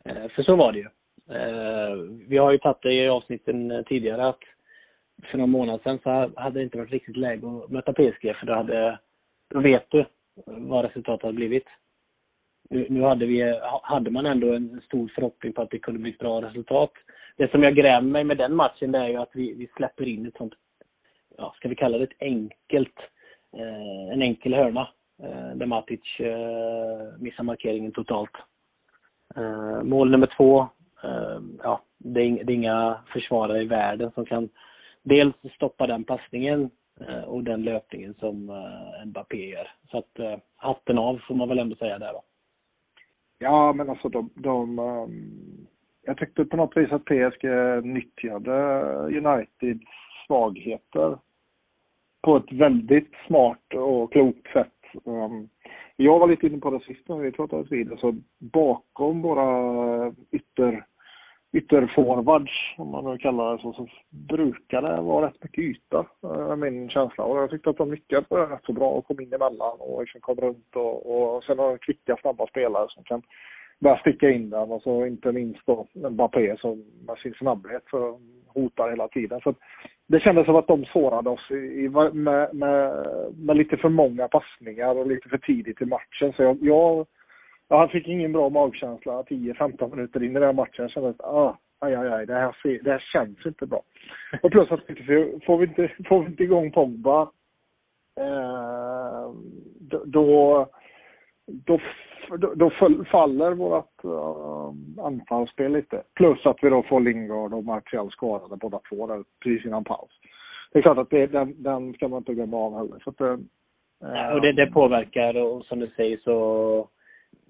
Eh, 0.04 0.28
för 0.28 0.42
så 0.42 0.56
var 0.56 0.72
det 0.72 0.78
ju. 0.78 0.88
Eh, 1.36 1.96
vi 2.28 2.38
har 2.38 2.52
ju 2.52 2.58
tagit 2.58 2.82
det 2.82 2.92
i 2.92 3.08
avsnitten 3.08 3.84
tidigare 3.88 4.28
att 4.28 4.40
för 5.30 5.38
någon 5.38 5.50
månad 5.50 5.80
sedan 5.82 5.98
så 6.02 6.30
hade 6.36 6.60
det 6.60 6.62
inte 6.62 6.78
varit 6.78 6.92
riktigt 6.92 7.16
läge 7.16 7.46
att 7.46 7.70
möta 7.70 7.92
PSG 7.92 8.36
för 8.36 8.46
då 8.46 8.54
hade, 8.54 8.98
då 9.50 9.60
vet 9.60 9.90
du 9.90 10.04
vad 10.46 10.84
resultatet 10.84 11.22
hade 11.22 11.34
blivit. 11.34 11.66
Nu, 12.70 12.86
nu 12.90 13.02
hade 13.02 13.26
vi, 13.26 13.60
hade 13.82 14.10
man 14.10 14.26
ändå 14.26 14.52
en 14.52 14.80
stor 14.80 15.12
förhoppning 15.14 15.52
på 15.52 15.62
att 15.62 15.70
det 15.70 15.78
kunde 15.78 16.00
bli 16.00 16.10
ett 16.10 16.18
bra 16.18 16.42
resultat. 16.42 16.92
Det 17.36 17.50
som 17.50 17.62
jag 17.62 17.74
grämer 17.74 18.10
mig 18.10 18.24
med 18.24 18.36
den 18.36 18.54
matchen 18.54 18.92
det 18.92 18.98
är 18.98 19.08
ju 19.08 19.16
att 19.16 19.30
vi, 19.32 19.54
vi 19.54 19.68
släpper 19.76 20.08
in 20.08 20.26
ett 20.26 20.36
sånt, 20.36 20.54
ja, 21.38 21.52
ska 21.56 21.68
vi 21.68 21.74
kalla 21.74 21.98
det 21.98 22.04
ett 22.04 22.20
enkelt, 22.22 22.98
eh, 23.56 24.12
en 24.12 24.22
enkel 24.22 24.54
hörna. 24.54 24.88
Eh, 25.22 25.54
där 25.54 25.66
Matic 25.66 26.20
eh, 26.20 27.18
missar 27.18 27.42
markeringen 27.42 27.92
totalt. 27.92 28.30
Eh, 29.36 29.82
mål 29.82 30.10
nummer 30.10 30.34
två 30.36 30.60
eh, 31.04 31.40
ja, 31.62 31.82
det 31.98 32.20
är, 32.20 32.44
det 32.44 32.52
är 32.52 32.54
inga 32.54 33.00
försvarare 33.12 33.62
i 33.62 33.66
världen 33.66 34.10
som 34.14 34.26
kan 34.26 34.48
dels 35.02 35.34
stoppa 35.54 35.86
den 35.86 36.04
passningen 36.04 36.70
eh, 37.00 37.22
och 37.22 37.44
den 37.44 37.62
löpningen 37.62 38.14
som 38.14 38.50
eh, 38.50 39.06
Mbappé 39.06 39.48
gör. 39.48 39.70
Så 39.90 39.98
att 39.98 40.18
eh, 40.18 40.36
hatten 40.56 40.98
av 40.98 41.18
får 41.28 41.34
man 41.34 41.48
väl 41.48 41.58
ändå 41.58 41.76
säga 41.76 41.98
där 41.98 42.12
då. 42.12 42.22
Ja, 43.38 43.72
men 43.72 43.90
alltså 43.90 44.08
de, 44.08 44.30
de 44.34 44.78
um, 44.78 45.66
jag 46.02 46.16
tyckte 46.16 46.44
på 46.44 46.56
något 46.56 46.76
vis 46.76 46.92
att 46.92 47.04
PSG 47.04 47.44
nyttjade 47.82 48.82
Uniteds 49.06 49.90
svagheter 50.26 51.18
på 52.22 52.36
ett 52.36 52.52
väldigt 52.52 53.12
smart 53.26 53.74
och 53.74 54.12
klokt 54.12 54.52
sätt. 54.52 54.72
Ehm, 55.06 55.48
jag 55.96 56.18
var 56.18 56.28
lite 56.28 56.46
inne 56.46 56.58
på 56.58 56.70
det 56.70 56.80
sist 56.80 57.08
när 57.08 57.16
vi 57.16 57.32
pratade 57.32 57.64
vid. 57.70 57.90
Alltså 57.90 58.14
bakom 58.38 59.22
våra 59.22 60.14
ytter, 60.32 60.84
ytterforwards, 61.52 62.74
om 62.76 62.90
man 62.90 63.04
nu 63.04 63.18
kallar 63.18 63.52
det 63.52 63.62
så, 63.62 63.72
så 63.72 63.88
brukar 64.10 64.82
det 64.82 65.00
vara 65.00 65.26
rätt 65.26 65.42
mycket 65.42 65.64
yta, 65.64 66.06
är 66.22 66.56
min 66.56 66.90
känsla. 66.90 67.24
Och 67.24 67.38
jag 67.38 67.50
tyckte 67.50 67.70
att 67.70 67.76
de 67.76 67.90
lyckades 67.90 68.30
rätt 68.30 68.64
så 68.64 68.72
bra 68.72 68.88
och 68.88 69.06
kom 69.06 69.20
in 69.20 69.32
emellan 69.32 69.76
och 69.78 70.00
liksom 70.00 70.20
kom 70.20 70.36
runt 70.36 70.76
och, 70.76 71.34
och 71.34 71.44
sen 71.44 71.58
har 71.58 71.70
de 71.70 71.78
kvicka, 71.78 72.16
snabba 72.20 72.46
spelare 72.46 72.86
som 72.88 73.04
kan 73.04 73.22
börja 73.80 73.98
sticka 73.98 74.30
in 74.30 74.50
den 74.50 74.72
och 74.72 74.82
så 74.82 75.06
inte 75.06 75.32
minst 75.32 75.66
då 75.66 75.86
Mbappé 75.94 76.56
som 76.56 76.84
med 77.06 77.18
sin 77.18 77.34
snabbhet 77.34 77.82
så 77.90 78.20
hotar 78.46 78.90
hela 78.90 79.08
tiden. 79.08 79.40
Så 79.40 79.54
det 80.08 80.20
kändes 80.20 80.46
som 80.46 80.56
att 80.56 80.66
de 80.66 80.84
sårade 80.84 81.30
oss 81.30 81.50
i, 81.50 81.88
med, 81.88 82.14
med, 82.14 82.54
med, 83.36 83.56
lite 83.56 83.76
för 83.76 83.88
många 83.88 84.28
passningar 84.28 84.94
och 84.94 85.06
lite 85.06 85.28
för 85.28 85.38
tidigt 85.38 85.82
i 85.82 85.84
matchen. 85.84 86.32
Så 86.32 86.42
jag, 86.42 86.58
jag, 86.60 87.06
jag 87.68 87.90
fick 87.90 88.08
ingen 88.08 88.32
bra 88.32 88.48
magkänsla 88.48 89.22
10-15 89.22 89.90
minuter 89.90 90.22
in 90.22 90.30
i 90.30 90.34
den 90.34 90.42
här 90.42 90.52
matchen. 90.52 90.82
Jag 90.84 90.90
kände 90.90 91.08
att 91.08 91.20
ah, 91.20 91.58
aj, 91.78 91.94
aj, 91.94 92.08
aj, 92.08 92.26
det 92.26 92.34
här, 92.34 92.54
det 92.82 92.90
här 92.90 93.04
känns 93.12 93.46
inte 93.46 93.66
bra. 93.66 93.82
Och 94.42 94.50
plus 94.50 94.72
att 94.72 94.86
får 95.46 95.58
vi 95.58 95.66
inte, 95.66 95.90
får 96.08 96.20
vi 96.20 96.26
inte 96.26 96.42
igång 96.42 96.72
Pogba 96.72 97.22
eh, 98.16 99.30
då, 100.04 100.66
då 101.46 101.80
då, 102.36 102.54
då 102.54 102.70
faller 103.10 103.54
vårt 103.54 104.04
uh, 104.04 104.12
eh, 104.12 105.04
anfallsspel 105.04 105.72
lite. 105.72 106.02
Plus 106.14 106.46
att 106.46 106.58
vi 106.62 106.70
då 106.70 106.82
får 106.82 107.00
Lingard 107.00 107.54
och 107.54 107.64
Martial 107.64 108.10
skadade 108.10 108.56
båda 108.56 108.80
två 108.88 109.06
där 109.06 109.24
precis 109.42 109.66
innan 109.66 109.84
paus. 109.84 110.10
Det 110.72 110.78
är 110.78 110.82
klart 110.82 110.98
att 110.98 111.10
det, 111.10 111.26
den, 111.26 111.62
den 111.62 111.94
ska 111.94 112.08
man 112.08 112.18
inte 112.18 112.34
glömma 112.34 112.56
av 112.56 112.76
heller. 112.76 113.00
Så 113.04 113.10
att, 113.10 113.20
uh, 113.20 113.38
ja, 114.00 114.34
och 114.34 114.40
det, 114.40 114.52
det 114.52 114.66
påverkar 114.66 115.36
och 115.36 115.64
som 115.64 115.78
du 115.78 115.86
säger 115.86 116.16
så 116.16 116.88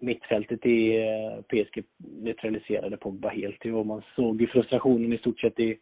mittfältet 0.00 0.66
i 0.66 0.97
eh, 0.97 1.38
uh, 1.38 1.64
PSG 1.64 1.85
neutraliserade 1.99 2.97
Pogba 2.97 3.28
helt 3.28 3.64
och 3.64 3.87
man 3.87 4.02
såg 4.16 4.40
ju 4.40 4.47
frustrationen 4.47 5.12
i 5.12 5.18
stort 5.18 5.40
sett 5.40 5.61
i, 5.61 5.78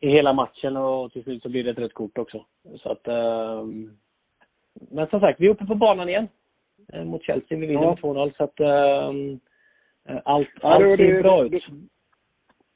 i 0.00 0.08
hela 0.08 0.32
matchen 0.32 0.76
och 0.76 1.12
till 1.12 1.22
slut 1.22 1.42
så 1.42 1.48
blir 1.48 1.64
det 1.64 1.70
ett 1.70 1.78
rött 1.78 1.94
kort 1.94 2.18
också. 2.18 2.44
Så 2.82 2.88
att, 2.92 3.08
uh, 3.08 3.64
men 4.90 5.06
som 5.06 5.20
sagt, 5.20 5.40
vi 5.40 5.46
är 5.46 5.50
uppe 5.50 5.66
på 5.66 5.74
banan 5.74 6.08
igen. 6.08 6.28
Eh, 6.92 7.04
mot 7.04 7.22
Chelsea. 7.22 7.58
Vi 7.58 7.66
vinner 7.66 7.82
ja. 7.82 7.88
med 7.88 7.98
2-0 7.98 8.32
så 8.36 8.44
att 8.44 8.60
um, 8.60 9.40
allt, 10.24 10.48
ja, 10.62 10.74
allt 10.74 10.84
det, 10.84 10.96
ser 10.96 11.14
det, 11.14 11.22
bra 11.22 11.44
ut. 11.44 11.64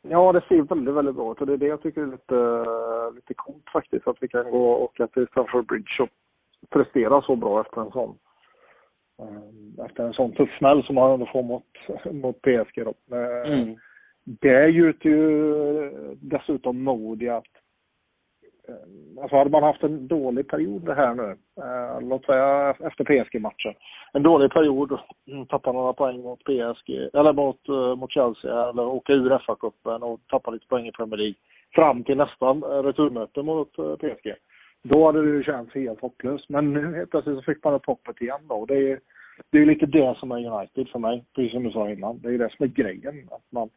ja, 0.02 0.32
det 0.32 0.44
ser 0.48 0.62
väldigt, 0.62 0.94
väldigt 0.94 1.14
bra 1.14 1.32
ut 1.32 1.40
och 1.40 1.46
det 1.46 1.52
är 1.52 1.56
det 1.56 1.66
jag 1.66 1.82
tycker 1.82 2.02
är 2.02 2.06
lite, 2.06 3.16
lite 3.16 3.34
coolt 3.34 3.70
faktiskt. 3.72 4.08
Att 4.08 4.16
vi 4.20 4.28
kan 4.28 4.50
gå 4.50 4.70
och 4.70 4.82
åka 4.82 5.06
till 5.06 5.26
Stamford 5.26 5.66
Bridge 5.66 6.02
och 6.02 6.08
prestera 6.70 7.22
så 7.22 7.36
bra 7.36 7.60
efter 7.60 7.80
en 7.80 7.90
sån 7.90 8.18
efter 9.86 10.04
en 10.04 10.12
sån 10.12 10.32
tuff 10.32 10.58
smäll 10.58 10.84
som 10.84 10.94
man 10.94 11.12
ändå 11.12 11.26
får 11.26 11.42
mot, 11.42 11.64
mot 12.12 12.42
PSG 12.42 12.84
då. 12.84 13.16
Mm. 13.16 13.76
Det 14.24 14.68
gjuter 14.68 15.08
ju 15.08 15.90
dessutom 16.20 16.82
mod 16.82 17.22
i 17.22 17.28
att 17.28 17.46
Eh, 17.46 17.65
Eh, 18.68 19.22
alltså 19.22 19.36
hade 19.36 19.50
man 19.50 19.62
haft 19.62 19.82
en 19.82 20.08
dålig 20.08 20.48
period 20.48 20.84
det 20.84 20.94
här 20.94 21.14
nu, 21.14 21.36
eh, 21.62 22.08
låt 22.08 22.24
säga 22.24 22.74
efter 22.80 23.04
PSG-matchen, 23.04 23.74
en 24.12 24.22
dålig 24.22 24.50
period, 24.50 24.98
mm, 25.30 25.46
tappa 25.46 25.72
några 25.72 25.92
poäng 25.92 26.22
mot 26.22 26.44
PSG, 26.44 27.10
eller 27.12 27.32
mot, 27.32 27.68
eh, 27.68 27.96
mot 27.96 28.12
Chelsea, 28.12 28.68
eller 28.68 28.86
åka 28.86 29.12
ur 29.12 29.30
FA-cupen 29.30 30.02
och 30.02 30.20
tappa 30.26 30.50
lite 30.50 30.66
poäng 30.66 30.86
i 30.86 30.92
Premier 30.92 31.16
League, 31.16 31.34
fram 31.74 32.04
till 32.04 32.16
nästa 32.16 32.50
eh, 32.50 32.82
returmöte 32.82 33.42
mot 33.42 33.78
eh, 33.78 33.96
PSG. 33.96 34.34
Då 34.82 35.06
hade 35.06 35.22
det 35.22 35.36
ju 35.36 35.42
känts 35.42 35.74
helt 35.74 36.00
hopplöst. 36.00 36.48
Men 36.48 36.72
nu 36.72 36.94
helt 36.94 37.10
plötsligt 37.10 37.36
så 37.36 37.42
fick 37.42 37.64
man 37.64 37.74
upp 37.74 37.86
hoppet 37.86 38.20
igen 38.20 38.40
då. 38.48 38.66
Det 38.66 38.90
är, 38.90 39.00
det 39.50 39.58
är 39.58 39.66
lite 39.66 39.86
det 39.86 40.16
som 40.18 40.30
är 40.30 40.46
United 40.46 40.88
för 40.88 40.98
mig, 40.98 41.24
precis 41.34 41.52
som 41.52 41.64
du 41.64 41.70
sa 41.70 41.90
innan. 41.90 42.18
Det 42.18 42.28
är 42.28 42.38
det 42.38 42.50
som 42.56 42.64
är 42.64 42.68
grejen. 42.68 43.28
Att 43.30 43.52
man, 43.52 43.70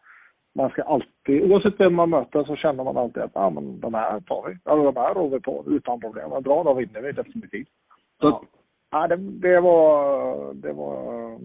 man 0.55 0.69
ska 0.69 0.83
alltid, 0.83 1.51
oavsett 1.51 1.79
vem 1.79 1.95
man 1.95 2.09
möter 2.09 2.43
så 2.43 2.55
känner 2.55 2.83
man 2.83 2.97
alltid 2.97 3.23
att 3.23 3.31
ja, 3.33 3.49
men 3.49 3.79
de 3.79 3.93
här 3.93 4.19
tar 4.19 4.49
vi. 4.49 4.57
Ja, 4.65 4.75
de 4.75 4.95
här 4.95 5.13
rår 5.13 5.29
vi 5.29 5.39
på 5.39 5.63
utan 5.67 5.99
problem. 5.99 6.43
Bra, 6.43 6.63
då 6.63 6.73
vinner 6.73 7.01
vi 7.01 7.11
definitivt. 7.11 7.67
Så 8.21 8.27
ja. 8.27 8.43
ja, 8.91 9.07
det, 9.07 9.15
det 9.15 9.59
var, 9.59 10.53
det 10.53 10.73
var, 10.73 11.39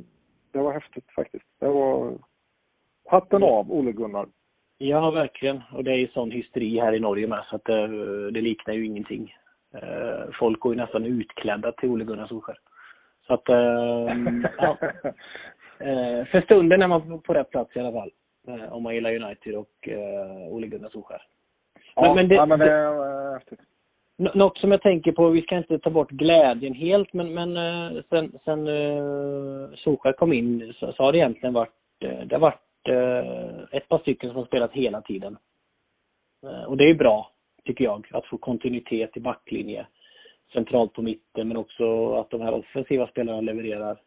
det 0.52 0.58
var 0.58 0.73
häftigt 0.73 1.11
faktiskt. 1.11 1.44
Det 1.61 1.68
var 1.68 2.12
hatten 3.08 3.42
av 3.42 3.73
Ole 3.73 3.92
Gunnar. 3.92 4.26
Ja, 4.78 5.11
verkligen. 5.11 5.62
Och 5.73 5.84
det 5.84 5.92
är 5.92 5.96
ju 5.96 6.08
sån 6.08 6.30
hysteri 6.30 6.78
här 6.78 6.92
i 6.92 7.00
Norge 7.00 7.26
med 7.26 7.44
så 7.50 7.56
att 7.56 7.64
det, 7.64 8.30
det 8.30 8.40
liknar 8.40 8.75
ju 8.75 8.87
ingenting. 8.87 9.34
Eh, 9.75 10.30
folk 10.40 10.61
går 10.61 10.75
ju 10.75 10.80
nästan 10.80 11.04
utklädda 11.04 11.73
till 11.73 11.88
Ole 11.88 12.04
Gunnar 12.04 12.26
Solskjaer. 12.26 12.58
Så 13.26 13.34
att, 13.34 13.49
ähm, 13.49 14.46
ja. 14.58 14.76
Eh, 15.78 16.25
för 16.25 16.40
stunden 16.40 16.82
är 16.82 16.88
man 16.88 17.20
på 17.20 17.34
rätt 17.34 17.50
plats 17.50 17.76
i 17.76 17.80
alla 17.80 17.92
fall. 17.92 18.11
Eh, 18.49 18.73
om 18.73 18.83
man 18.83 18.95
gillar 18.95 19.15
United 19.15 19.55
och 19.55 19.89
uh, 19.89 20.55
Ole 20.55 20.67
Gunnar 20.67 20.89
Solskjaer. 20.89 21.23
Ja, 21.95 22.15
men 22.15 22.29
det, 22.29 22.35
ja, 22.35 22.47
men 22.47 22.59
det 22.59 22.73
är 22.73 23.35
häftigt. 23.35 23.61
Något 24.17 24.59
som 24.59 24.71
jag 24.71 24.83
tänker 24.83 25.13
på, 25.13 25.29
vi 25.29 25.43
ska 25.43 25.57
inte 25.57 25.79
ta 25.79 25.91
bort 25.91 26.11
glädjen 26.11 26.75
helt, 26.75 27.13
men, 27.13 27.35
men 27.35 27.57
uh, 27.57 28.03
sen, 28.11 28.39
sen 28.45 28.67
Solskjaer 29.77 30.13
kom 30.13 30.33
in 30.33 30.75
så, 30.79 30.93
så 30.93 31.03
har 31.03 31.13
det 31.13 31.19
egentligen 31.19 31.55
varit, 31.55 31.75
det 31.99 32.33
har 32.33 32.39
varit 32.39 32.61
ett 33.71 33.89
par 33.89 33.99
stycken 33.99 34.31
som 34.31 34.37
har 34.37 34.47
spelat 34.47 34.73
hela 34.73 35.01
tiden. 35.01 35.37
och 36.67 36.77
det 36.77 36.91
är 36.91 36.95
bra, 36.95 37.31
tycker 37.65 37.85
jag, 37.85 38.07
att 38.11 38.27
få 38.27 38.39
kontinuitet 38.39 39.17
i 39.17 39.21
backlinje 39.21 39.87
centralt 40.53 40.93
på 40.93 41.03
mitten, 41.03 41.49
men 41.49 41.57
också 41.57 42.15
att 42.15 42.31
de 42.31 42.41
här 42.41 42.55
offensiva 42.55 43.07
spelarna 43.07 43.41
levererar. 43.41 44.01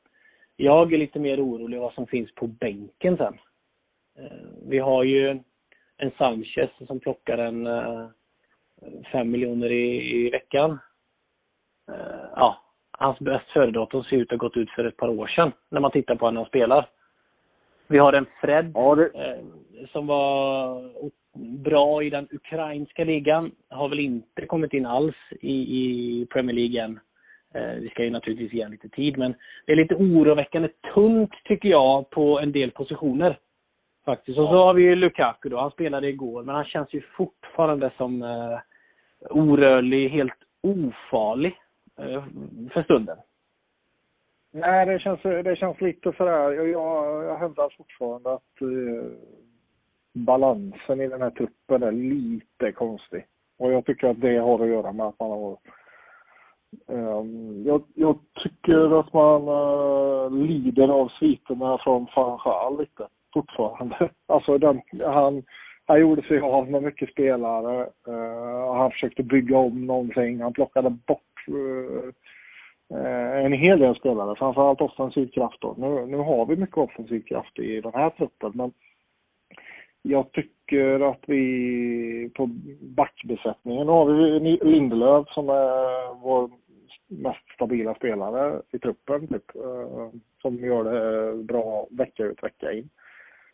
Jag 0.56 0.94
är 0.94 0.98
lite 0.98 1.20
mer 1.20 1.46
orolig 1.46 1.79
vad 1.79 1.94
som 1.94 2.08
finns 2.08 2.36
på 2.36 2.48
bänken 2.48 3.17
sen. 3.17 3.38
Eh, 4.17 4.38
vi 4.67 4.79
har 4.79 5.03
ju 5.03 5.39
en 5.97 6.12
Sanchez 6.17 6.69
som 6.88 7.00
plockar 7.00 7.38
en 7.38 7.67
eh, 7.67 8.07
fem 9.12 9.31
miljoner 9.31 9.71
i, 9.71 10.15
i 10.15 10.29
veckan. 10.29 10.79
Eh, 11.91 12.25
ja, 12.36 12.63
hans 12.91 13.19
bäst 13.19 13.50
före-datum 13.50 14.03
ser 14.03 14.17
ut 14.17 14.31
att 14.33 14.39
ha 14.39 14.47
gått 14.47 14.57
ut 14.57 14.69
för 14.69 14.86
ett 14.86 14.97
par 14.97 15.09
år 15.09 15.27
sedan 15.27 15.51
när 15.69 15.79
man 15.79 15.91
tittar 15.91 16.15
på 16.15 16.31
när 16.31 16.41
han 16.41 16.50
spelar. 16.50 16.89
Vi 17.88 17.97
har 17.97 18.13
en 18.13 18.25
Fred 18.41 18.71
Ja, 18.75 18.95
det, 18.95 19.05
eh, 19.05 19.88
som 19.91 20.07
var 20.07 20.81
bra 21.63 22.03
i 22.03 22.09
den 22.09 22.27
ukrainska 22.31 23.03
ligan. 23.03 23.51
Har 23.69 23.89
väl 23.89 24.00
inte 24.00 24.45
kommit 24.45 24.74
in 24.74 24.86
alls 24.86 25.15
i, 25.41 25.53
i 25.53 26.25
Premier 26.25 26.55
League 26.55 26.81
än. 26.81 27.00
Eh, 27.53 27.75
vi 27.81 27.89
ska 27.89 28.03
ju 28.03 28.09
naturligtvis 28.09 28.53
ge 28.53 28.67
lite 28.67 28.89
tid, 28.89 29.17
men 29.17 29.36
det 29.65 29.71
är 29.71 29.75
lite 29.75 29.95
oroväckande 29.95 30.69
tunt 30.93 31.31
tycker 31.43 31.69
jag 31.69 32.09
på 32.09 32.39
en 32.39 32.51
del 32.51 32.71
positioner. 32.71 33.38
Faktiskt. 34.07 34.39
Och 34.39 34.47
så 34.47 34.55
har 34.55 34.73
vi 34.73 34.81
ju 34.83 34.95
Lukaku 34.95 35.49
då. 35.49 35.59
Han 35.59 35.71
spelade 35.71 36.07
igår, 36.07 36.43
men 36.43 36.55
han 36.55 36.65
känns 36.65 36.93
ju 36.93 37.01
fortfarande 37.01 37.91
som 37.97 38.23
eh, 38.23 38.59
orörlig, 39.29 40.09
helt 40.09 40.41
ofarlig 40.61 41.59
eh, 41.99 42.23
för 42.73 42.83
stunden. 42.83 43.17
nej, 44.51 44.85
det 44.85 44.99
känns, 44.99 45.21
det 45.21 45.57
känns 45.57 45.81
lite 45.81 46.13
sådär. 46.17 46.51
Jag, 46.51 46.67
jag, 46.69 47.23
jag 47.23 47.37
hävdar 47.37 47.73
fortfarande 47.77 48.33
att 48.33 48.61
eh, 48.61 49.11
balansen 50.13 51.01
i 51.01 51.07
den 51.07 51.21
här 51.21 51.29
truppen 51.29 51.83
är 51.83 51.91
lite 51.91 52.71
konstig. 52.71 53.25
Och 53.57 53.71
jag 53.71 53.85
tycker 53.85 54.07
att 54.07 54.21
det 54.21 54.37
har 54.37 54.63
att 54.63 54.69
göra 54.69 54.91
med 54.91 55.05
att 55.05 55.19
man 55.19 55.29
har 55.29 55.57
Um, 56.87 57.63
jag, 57.65 57.83
jag, 57.93 58.19
tycker 58.43 58.99
att 58.99 59.13
man 59.13 59.47
uh, 59.47 60.47
lider 60.47 60.87
av 60.87 61.07
sviterna 61.19 61.77
från 61.77 62.07
Fanchal 62.07 62.79
lite 62.79 63.07
fortfarande. 63.34 64.10
Alltså 64.27 64.57
den, 64.57 64.81
han, 65.05 65.43
han 65.86 66.00
gjorde 66.00 66.22
sig 66.22 66.39
av 66.39 66.72
med 66.72 66.84
mycket 66.84 67.10
spelare. 67.10 67.89
Uh, 68.07 68.74
han 68.74 68.91
försökte 68.91 69.24
bygga 69.24 69.57
om 69.57 69.86
någonting. 69.86 70.41
Han 70.41 70.53
plockade 70.53 70.89
bort 70.89 71.48
uh, 71.50 72.12
en 73.46 73.53
hel 73.53 73.79
del 73.79 73.96
spelare, 73.96 74.36
framförallt 74.36 74.81
offensiv 74.81 75.27
kraft. 75.27 75.62
Då. 75.62 75.75
Nu, 75.77 76.05
nu 76.05 76.17
har 76.17 76.46
vi 76.46 76.55
mycket 76.55 76.77
offensiv 76.77 77.22
kraft 77.22 77.60
i 77.60 77.81
den 77.81 77.93
här 77.93 78.10
truppen, 78.10 78.51
men 78.55 78.72
jag 80.01 80.31
tycker 80.31 81.00
att 81.00 81.22
vi 81.27 82.31
på 82.36 82.50
backbesättningen, 82.81 83.86
nu 83.86 83.91
har 83.91 84.05
vi 84.05 84.39
Lindelöf 84.63 85.27
som 85.29 85.50
är 85.50 86.13
vår 86.22 86.50
mest 87.07 87.53
stabila 87.55 87.96
spelare 87.96 88.62
i 88.72 88.79
truppen 88.79 89.27
typ, 89.27 89.55
eh, 89.55 90.10
som 90.41 90.55
gör 90.55 90.84
det 90.84 91.43
bra 91.43 91.88
vecka 91.91 92.24
ut 92.24 92.43
vecka 92.43 92.72
in. 92.72 92.89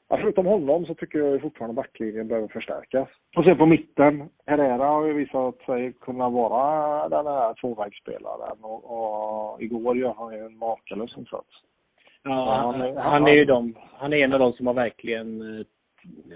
Ja, 0.10 0.18
förutom 0.18 0.46
honom 0.46 0.86
så 0.86 0.96
tycker 0.96 1.20
jag 1.20 1.42
fortfarande 1.42 1.76
backlinjen 1.76 2.28
behöver 2.28 2.48
förstärkas. 2.48 3.10
Och 3.36 3.44
sen 3.44 3.58
på 3.58 3.66
mitten, 3.66 4.30
Herrera 4.46 4.86
har 4.86 5.06
ju 5.06 5.14
visat 5.14 5.62
sig 5.62 5.94
kunna 5.94 6.30
vara 6.30 7.10
den 7.10 7.28
här 7.28 7.54
tvåvägsspelaren 7.54 8.58
och, 8.62 9.54
och 9.54 9.62
igår 9.62 9.98
gör 9.98 10.14
han 10.14 10.34
ju 10.34 10.46
en 10.46 10.58
makalös 10.58 11.18
insats. 11.18 11.50
Ja, 12.24 12.56
han, 12.56 12.82
är, 12.82 12.96
han 12.96 13.28
är 13.28 13.32
ju 13.32 13.46
de, 13.46 13.78
han 13.94 14.14
är 14.14 14.18
en 14.18 14.34
av 14.34 14.40
de 14.40 14.54
som 14.54 14.68
har 14.68 14.74
verkligen 14.74 15.60
eh, 15.60 15.66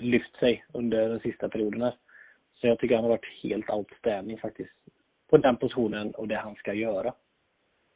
lyft 0.01 0.35
sig 0.35 0.65
under 0.73 1.09
den 1.09 1.19
sista 1.19 1.49
perioden 1.49 1.81
här. 1.81 1.93
Så 2.53 2.67
jag 2.67 2.79
tycker 2.79 2.95
han 2.95 3.03
har 3.03 3.11
varit 3.11 3.43
helt 3.43 3.69
outstanding 3.69 4.37
faktiskt. 4.37 4.73
På 5.29 5.37
den 5.37 5.57
positionen 5.57 6.11
och 6.11 6.27
det 6.27 6.35
han 6.35 6.55
ska 6.55 6.73
göra. 6.73 7.13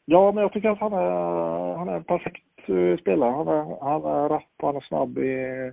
Ja, 0.05 0.31
men 0.31 0.41
jag 0.41 0.53
tycker 0.53 0.69
att 0.69 0.79
han 0.79 0.93
är, 0.93 1.75
han 1.75 1.89
är 1.89 1.93
en 1.95 2.03
perfekt 2.03 2.43
Eh, 2.69 2.97
spelare. 2.97 3.31
Han 3.31 3.47
är, 3.47 3.77
han 3.81 4.05
är 4.05 4.29
rapp, 4.29 4.53
han 4.61 4.75
är 4.75 4.81
snabb 4.81 5.17
i, 5.17 5.71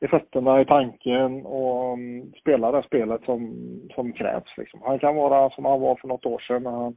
i 0.00 0.08
fötterna, 0.08 0.60
i 0.60 0.64
tanken 0.64 1.46
och 1.46 1.92
mm, 1.92 2.32
spelar 2.32 2.72
det 2.72 2.82
spelet 2.82 3.24
som, 3.24 3.54
som 3.94 4.12
krävs. 4.12 4.56
Liksom. 4.56 4.80
Han 4.82 4.98
kan 4.98 5.16
vara 5.16 5.50
som 5.50 5.64
han 5.64 5.80
var 5.80 5.96
för 5.96 6.08
något 6.08 6.26
år 6.26 6.38
sedan 6.38 6.62
när 6.62 6.70
han 6.70 6.96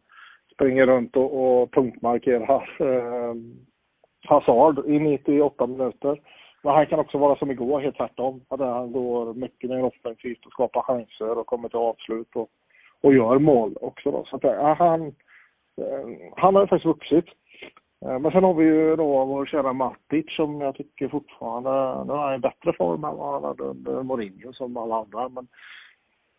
springer 0.54 0.86
runt 0.86 1.16
och, 1.16 1.62
och 1.62 1.72
punktmarkerar 1.72 2.70
eh, 2.80 3.34
Hazard 4.28 4.86
i 4.88 5.00
98 5.00 5.68
minuter. 5.68 6.22
Men 6.64 6.74
han 6.74 6.86
kan 6.86 7.00
också 7.00 7.18
vara 7.18 7.36
som 7.36 7.52
igår, 7.52 7.80
helt 7.80 7.98
tvärtom. 7.98 8.42
Där 8.50 8.66
han 8.66 8.92
går 8.92 9.34
mycket 9.34 9.70
mer 9.70 9.84
offensivt 9.84 10.46
och 10.46 10.52
skapar 10.52 10.82
chanser 10.82 11.38
och 11.38 11.48
kommer 11.48 11.70
till 11.70 11.78
avslut 11.78 12.36
och, 12.36 12.50
och 13.02 13.14
gör 13.14 13.40
mål 13.40 13.78
också. 13.82 14.12
Då. 14.12 14.26
Så 14.26 14.36
att, 14.36 14.44
ja, 14.44 14.76
han, 14.80 15.02
eh, 15.82 16.32
han 16.36 16.56
har 16.56 16.68
faktiskt 16.68 16.86
vuxit. 16.86 17.26
Eh, 18.06 18.20
men 18.20 18.32
sen 18.32 18.44
har 18.44 18.54
vi 18.54 18.66
ju 18.66 18.96
då 18.96 19.26
vår 19.26 19.46
kära 19.46 19.74
Matic 19.74 20.26
som 20.36 20.62
jag 20.62 20.76
tycker 20.76 21.08
fortfarande, 21.08 21.70
nu 22.06 22.14
är 22.14 22.18
han 22.18 22.36
i 22.36 22.40
bättre 22.40 22.74
form 22.74 23.04
än 23.04 23.18
vad 23.18 23.34
han 23.34 23.44
hade 23.44 23.64
under 23.64 24.04
Mourinho 24.04 24.54
som 24.54 24.78
alla 24.78 24.96
andra. 24.96 25.30
Men 25.30 25.48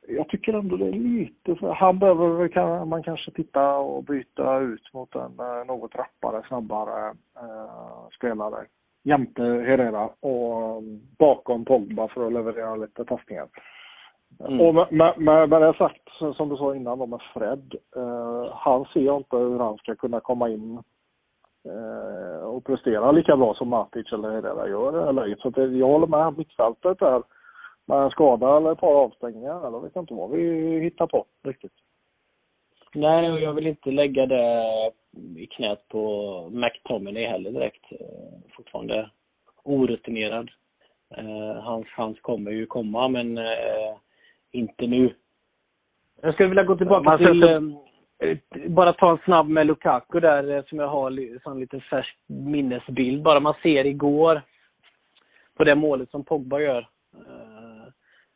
jag 0.08 0.28
tycker 0.28 0.52
ändå 0.52 0.76
det 0.76 0.88
är 0.88 0.92
lite 0.92 1.66
han 1.66 1.98
behöver 1.98 2.84
man 2.84 3.02
kanske 3.02 3.30
titta 3.30 3.76
och 3.76 4.04
byta 4.04 4.58
ut 4.58 4.92
mot 4.92 5.14
en 5.14 5.40
eh, 5.40 5.66
något 5.66 5.94
rappare, 5.94 6.42
snabbare 6.48 7.08
eh, 7.36 8.08
spelare 8.16 8.66
jämte 9.02 9.42
Herrera 9.42 10.06
och 10.06 10.82
bakom 11.18 11.64
Pogba 11.64 12.08
för 12.08 12.26
att 12.26 12.32
leverera 12.32 12.76
lite 12.76 13.04
passningar. 13.04 13.48
Mm. 14.48 14.60
Och 14.60 14.74
med, 14.74 14.92
med, 14.92 15.18
med, 15.18 15.48
med 15.48 15.62
det 15.62 15.74
sagt, 15.78 16.36
som 16.36 16.48
du 16.48 16.56
sa 16.56 16.76
innan 16.76 16.98
då 16.98 17.06
med 17.06 17.20
Fred, 17.34 17.74
eh, 17.96 18.52
han 18.52 18.84
ser 18.84 19.16
inte 19.16 19.36
hur 19.36 19.58
han 19.58 19.76
ska 19.76 19.94
kunna 19.94 20.20
komma 20.20 20.48
in 20.48 20.82
eh, 21.68 22.44
och 22.44 22.64
prestera 22.64 23.12
lika 23.12 23.36
bra 23.36 23.54
som 23.54 23.68
Matic 23.68 24.12
eller 24.12 24.30
Herrera 24.30 24.68
gör 24.68 25.08
eller 25.08 25.36
Så 25.38 25.50
det, 25.50 25.64
jag 25.64 25.86
håller 25.86 26.06
med, 26.06 26.38
mittfältet 26.38 26.98
där 26.98 27.22
med 27.84 27.98
en 27.98 28.10
skada 28.10 28.56
eller 28.56 28.72
ett 28.72 28.80
par 28.80 28.94
avstängningar, 28.94 29.66
eller 29.66 29.80
vet 29.80 29.96
inte 29.96 30.14
vad 30.14 30.30
vi 30.30 30.80
hittar 30.80 31.06
på 31.06 31.24
riktigt. 31.42 31.72
Nej, 32.94 33.32
och 33.32 33.40
jag 33.40 33.52
vill 33.52 33.66
inte 33.66 33.90
lägga 33.90 34.26
det 34.26 34.64
i 35.36 35.46
knät 35.46 35.88
på 35.88 36.48
McTominay 36.52 37.26
heller 37.26 37.50
direkt. 37.50 37.92
Eh, 37.92 38.52
fortfarande 38.56 39.10
orutinerad. 39.62 40.50
Eh, 41.16 41.62
hans 41.62 41.86
chans 41.86 42.20
kommer 42.20 42.50
ju 42.50 42.66
komma, 42.66 43.08
men 43.08 43.38
eh, 43.38 43.96
inte 44.50 44.86
nu. 44.86 45.14
Jag 46.20 46.34
skulle 46.34 46.48
vilja 46.48 46.64
gå 46.64 46.76
tillbaka 46.76 47.18
till, 47.18 47.42
Eh, 48.18 48.38
bara 48.68 48.92
ta 48.92 49.10
en 49.10 49.18
snabb 49.24 49.48
med 49.48 49.66
Lukaku 49.66 50.20
där 50.20 50.50
eh, 50.50 50.64
som 50.64 50.78
jag 50.78 50.88
har 50.88 51.38
som 51.42 51.52
en 51.52 51.60
liten 51.60 51.80
färsk 51.80 52.16
minnesbild. 52.26 53.22
Bara 53.22 53.40
man 53.40 53.54
ser 53.62 53.86
igår 53.86 54.42
på 55.56 55.64
det 55.64 55.74
målet 55.74 56.10
som 56.10 56.24
Pogba 56.24 56.60
gör 56.60 56.88
eh, 57.14 57.92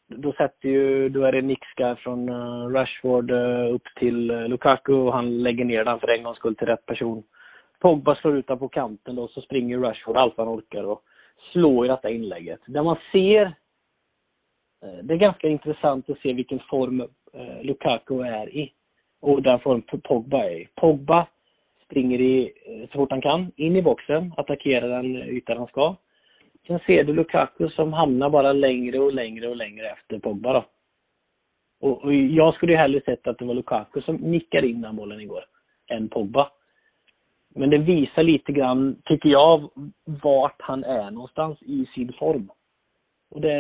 då 0.07 0.33
sätter 0.33 0.69
ju, 0.69 1.09
då 1.09 1.25
är 1.25 1.33
det 1.33 1.43
nickska 1.43 1.97
från 1.97 2.29
Rashford 2.73 3.31
upp 3.71 3.83
till 3.97 4.27
Lukaku 4.27 4.93
och 4.93 5.13
han 5.13 5.43
lägger 5.43 5.65
ner 5.65 5.85
den 5.85 6.01
för 6.01 6.09
en 6.09 6.23
gångs 6.23 6.37
skull 6.37 6.57
till 6.57 6.67
rätt 6.67 6.87
person. 6.87 7.23
Pogba 7.81 8.15
slår 8.15 8.37
ut 8.37 8.47
den 8.47 8.59
på 8.59 8.69
kanten 8.69 9.17
då, 9.17 9.29
så 9.29 9.41
springer 9.41 9.79
Rashford 9.79 10.17
allt 10.17 10.35
han 10.37 10.49
orkar 10.49 10.85
och 10.85 11.03
slår 11.53 11.85
i 11.85 11.89
detta 11.89 12.11
inlägget. 12.11 12.61
Där 12.67 12.83
man 12.83 12.97
ser, 13.13 13.55
det 15.03 15.15
är 15.15 15.19
ganska 15.19 15.49
intressant 15.49 16.11
att 16.11 16.19
se 16.19 16.33
vilken 16.33 16.59
form 16.59 17.09
Lukaku 17.63 18.21
är 18.21 18.57
i 18.57 18.73
och 19.23 19.43
den 19.43 19.59
form 19.61 19.83
Pogba 20.03 20.45
är 20.45 20.51
i. 20.51 20.69
Pogba 20.75 21.27
springer 21.85 22.21
i, 22.21 22.53
eh, 22.67 22.89
så 22.89 22.99
fort 22.99 23.11
han 23.11 23.21
kan, 23.21 23.53
in 23.57 23.77
i 23.77 23.83
boxen, 23.83 24.35
attackerar 24.37 24.89
den 24.89 25.17
ytan 25.17 25.59
han 25.59 25.67
ska. 25.67 25.95
Sen 26.67 26.79
ser 26.87 27.05
du 27.05 27.13
Lukaku 27.13 27.69
som 27.69 27.93
hamnar 27.93 28.31
bara 28.31 28.53
längre 28.53 28.99
och 28.99 29.13
längre 29.13 29.49
och 29.49 29.57
längre 29.57 29.91
efter 29.91 30.19
Pogba 30.19 30.53
då. 30.53 30.65
Och, 31.81 32.05
och 32.05 32.15
jag 32.15 32.55
skulle 32.55 32.73
ju 32.73 32.79
hellre 32.79 33.01
sett 33.01 33.27
att 33.27 33.39
det 33.39 33.45
var 33.45 33.55
Lukaku 33.55 34.01
som 34.01 34.17
nickade 34.17 34.69
in 34.69 34.81
den 34.81 34.97
bollen 34.97 35.21
igår, 35.21 35.45
än 35.89 36.09
Pogba. 36.09 36.51
Men 37.55 37.71
det 37.71 37.79
visar 37.79 38.23
lite 38.23 38.53
grann, 38.53 39.03
tycker 39.05 39.29
jag, 39.29 39.71
vart 40.05 40.63
han 40.63 40.85
är 40.85 41.11
någonstans 41.11 41.63
i 41.63 41.87
sin 41.95 42.13
form. 42.13 42.51
Och 43.31 43.41
det, 43.41 43.55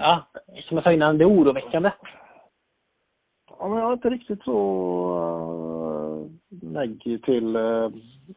ja, 0.00 0.26
som 0.62 0.76
jag 0.76 0.84
sa 0.84 0.92
innan, 0.92 1.18
det 1.18 1.24
är 1.24 1.28
oroväckande. 1.30 1.90
Ja, 3.58 3.68
men 3.68 3.78
jag 3.78 3.88
är 3.88 3.92
inte 3.92 4.10
riktigt 4.10 4.42
så 4.42 4.58
eh, 5.92 6.70
negativ 6.70 7.18
till 7.18 7.56
uh, 7.56 7.90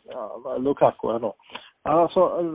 ja, 0.03 0.57
Lukaku 0.57 1.11
ändå. 1.11 1.35
Alltså, 1.81 2.53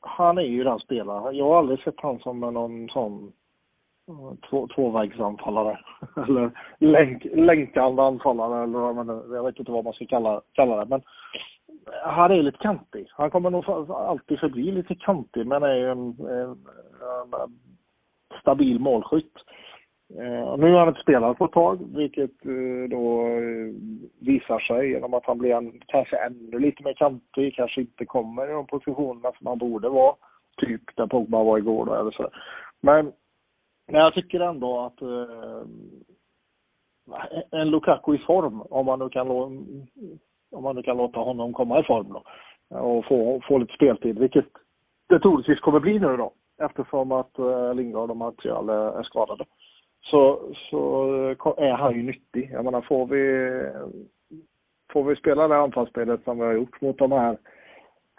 han 0.00 0.38
är 0.38 0.42
ju 0.42 0.64
den 0.64 0.78
spelaren. 0.78 1.36
Jag 1.36 1.44
har 1.44 1.58
aldrig 1.58 1.82
sett 1.82 2.00
han 2.00 2.18
som 2.18 2.40
någon 2.40 2.88
sån 2.88 3.32
eh, 4.08 4.48
två, 4.50 4.68
tvåvägsanfallare. 4.74 5.80
eller 6.16 6.50
länk, 6.78 7.24
länkande 7.24 8.02
anfallare 8.02 8.62
eller 8.62 8.78
vad 8.78 8.96
man, 8.96 9.32
jag 9.32 9.44
vet 9.44 9.58
inte 9.58 9.72
vad 9.72 9.84
man 9.84 9.92
ska 9.92 10.06
kalla, 10.06 10.40
kalla 10.52 10.76
det. 10.76 10.86
Men 10.86 11.02
han 12.04 12.30
är 12.30 12.42
lite 12.42 12.58
kantig. 12.58 13.06
Han 13.10 13.30
kommer 13.30 13.50
nog 13.50 13.64
alltid 13.90 14.38
förbli 14.38 14.72
lite 14.72 14.94
kantig 14.94 15.46
men 15.46 15.62
är 15.62 15.74
ju 15.74 15.90
en, 15.90 16.16
en, 16.20 16.50
en 17.30 17.58
stabil 18.40 18.78
målskytt. 18.78 19.34
Eh, 20.18 20.56
nu 20.56 20.72
har 20.72 20.78
han 20.78 20.88
inte 20.88 21.00
spelat 21.00 21.38
på 21.38 21.44
ett 21.44 21.52
tag, 21.52 21.78
vilket 21.94 22.46
eh, 22.46 22.88
då 22.90 23.26
eh, 23.26 23.74
visar 24.20 24.58
sig 24.58 24.90
genom 24.90 25.14
att 25.14 25.26
han 25.26 25.38
blir 25.38 25.54
en, 25.54 25.80
kanske 25.86 26.16
ännu 26.16 26.58
lite 26.58 26.82
mer 26.82 26.92
kantig, 26.92 27.54
kanske 27.54 27.80
inte 27.80 28.04
kommer 28.04 28.50
i 28.50 28.52
de 28.52 28.66
positionerna 28.66 29.32
som 29.38 29.46
han 29.46 29.58
borde 29.58 29.88
vara. 29.88 30.14
Typ 30.56 30.82
där 30.96 31.06
Pogba 31.06 31.42
var 31.42 31.58
igår 31.58 31.86
då, 31.86 31.94
eller 31.94 32.10
så. 32.10 32.28
Men, 32.80 33.12
men 33.86 34.00
jag 34.00 34.14
tycker 34.14 34.40
ändå 34.40 34.80
att 34.80 35.02
eh, 35.02 35.62
en 37.50 37.70
Lukaku 37.70 38.14
i 38.14 38.18
form, 38.18 38.62
om 38.62 38.86
man 38.86 38.98
nu 38.98 39.08
kan, 39.08 39.30
om 39.30 40.62
man 40.62 40.76
nu 40.76 40.82
kan 40.82 40.96
låta 40.96 41.20
honom 41.20 41.52
komma 41.52 41.80
i 41.80 41.82
form 41.82 42.08
då, 42.08 42.22
och 42.78 43.04
få, 43.04 43.40
få 43.48 43.58
lite 43.58 43.74
speltid, 43.74 44.18
vilket 44.18 44.46
det 45.08 45.20
troligtvis 45.20 45.60
kommer 45.60 45.80
bli 45.80 45.98
nu 45.98 46.16
då. 46.16 46.32
Eftersom 46.62 47.12
att 47.12 47.38
eh, 47.38 47.74
Lingard 47.74 48.10
och 48.10 48.16
Martial 48.16 48.68
är, 48.68 48.98
är 48.98 49.02
skadade. 49.02 49.44
Så, 50.02 50.52
så 50.70 51.54
är 51.56 51.72
han 51.72 51.94
ju 51.94 52.02
nyttig. 52.02 52.50
Jag 52.52 52.64
menar 52.64 52.80
får 52.80 53.06
vi, 53.06 53.62
får 54.92 55.04
vi 55.04 55.16
spela 55.16 55.48
det 55.48 55.56
anfallsspelet 55.56 56.24
som 56.24 56.38
vi 56.38 56.44
har 56.44 56.52
gjort 56.52 56.80
mot 56.80 56.98
de 56.98 57.12
här 57.12 57.38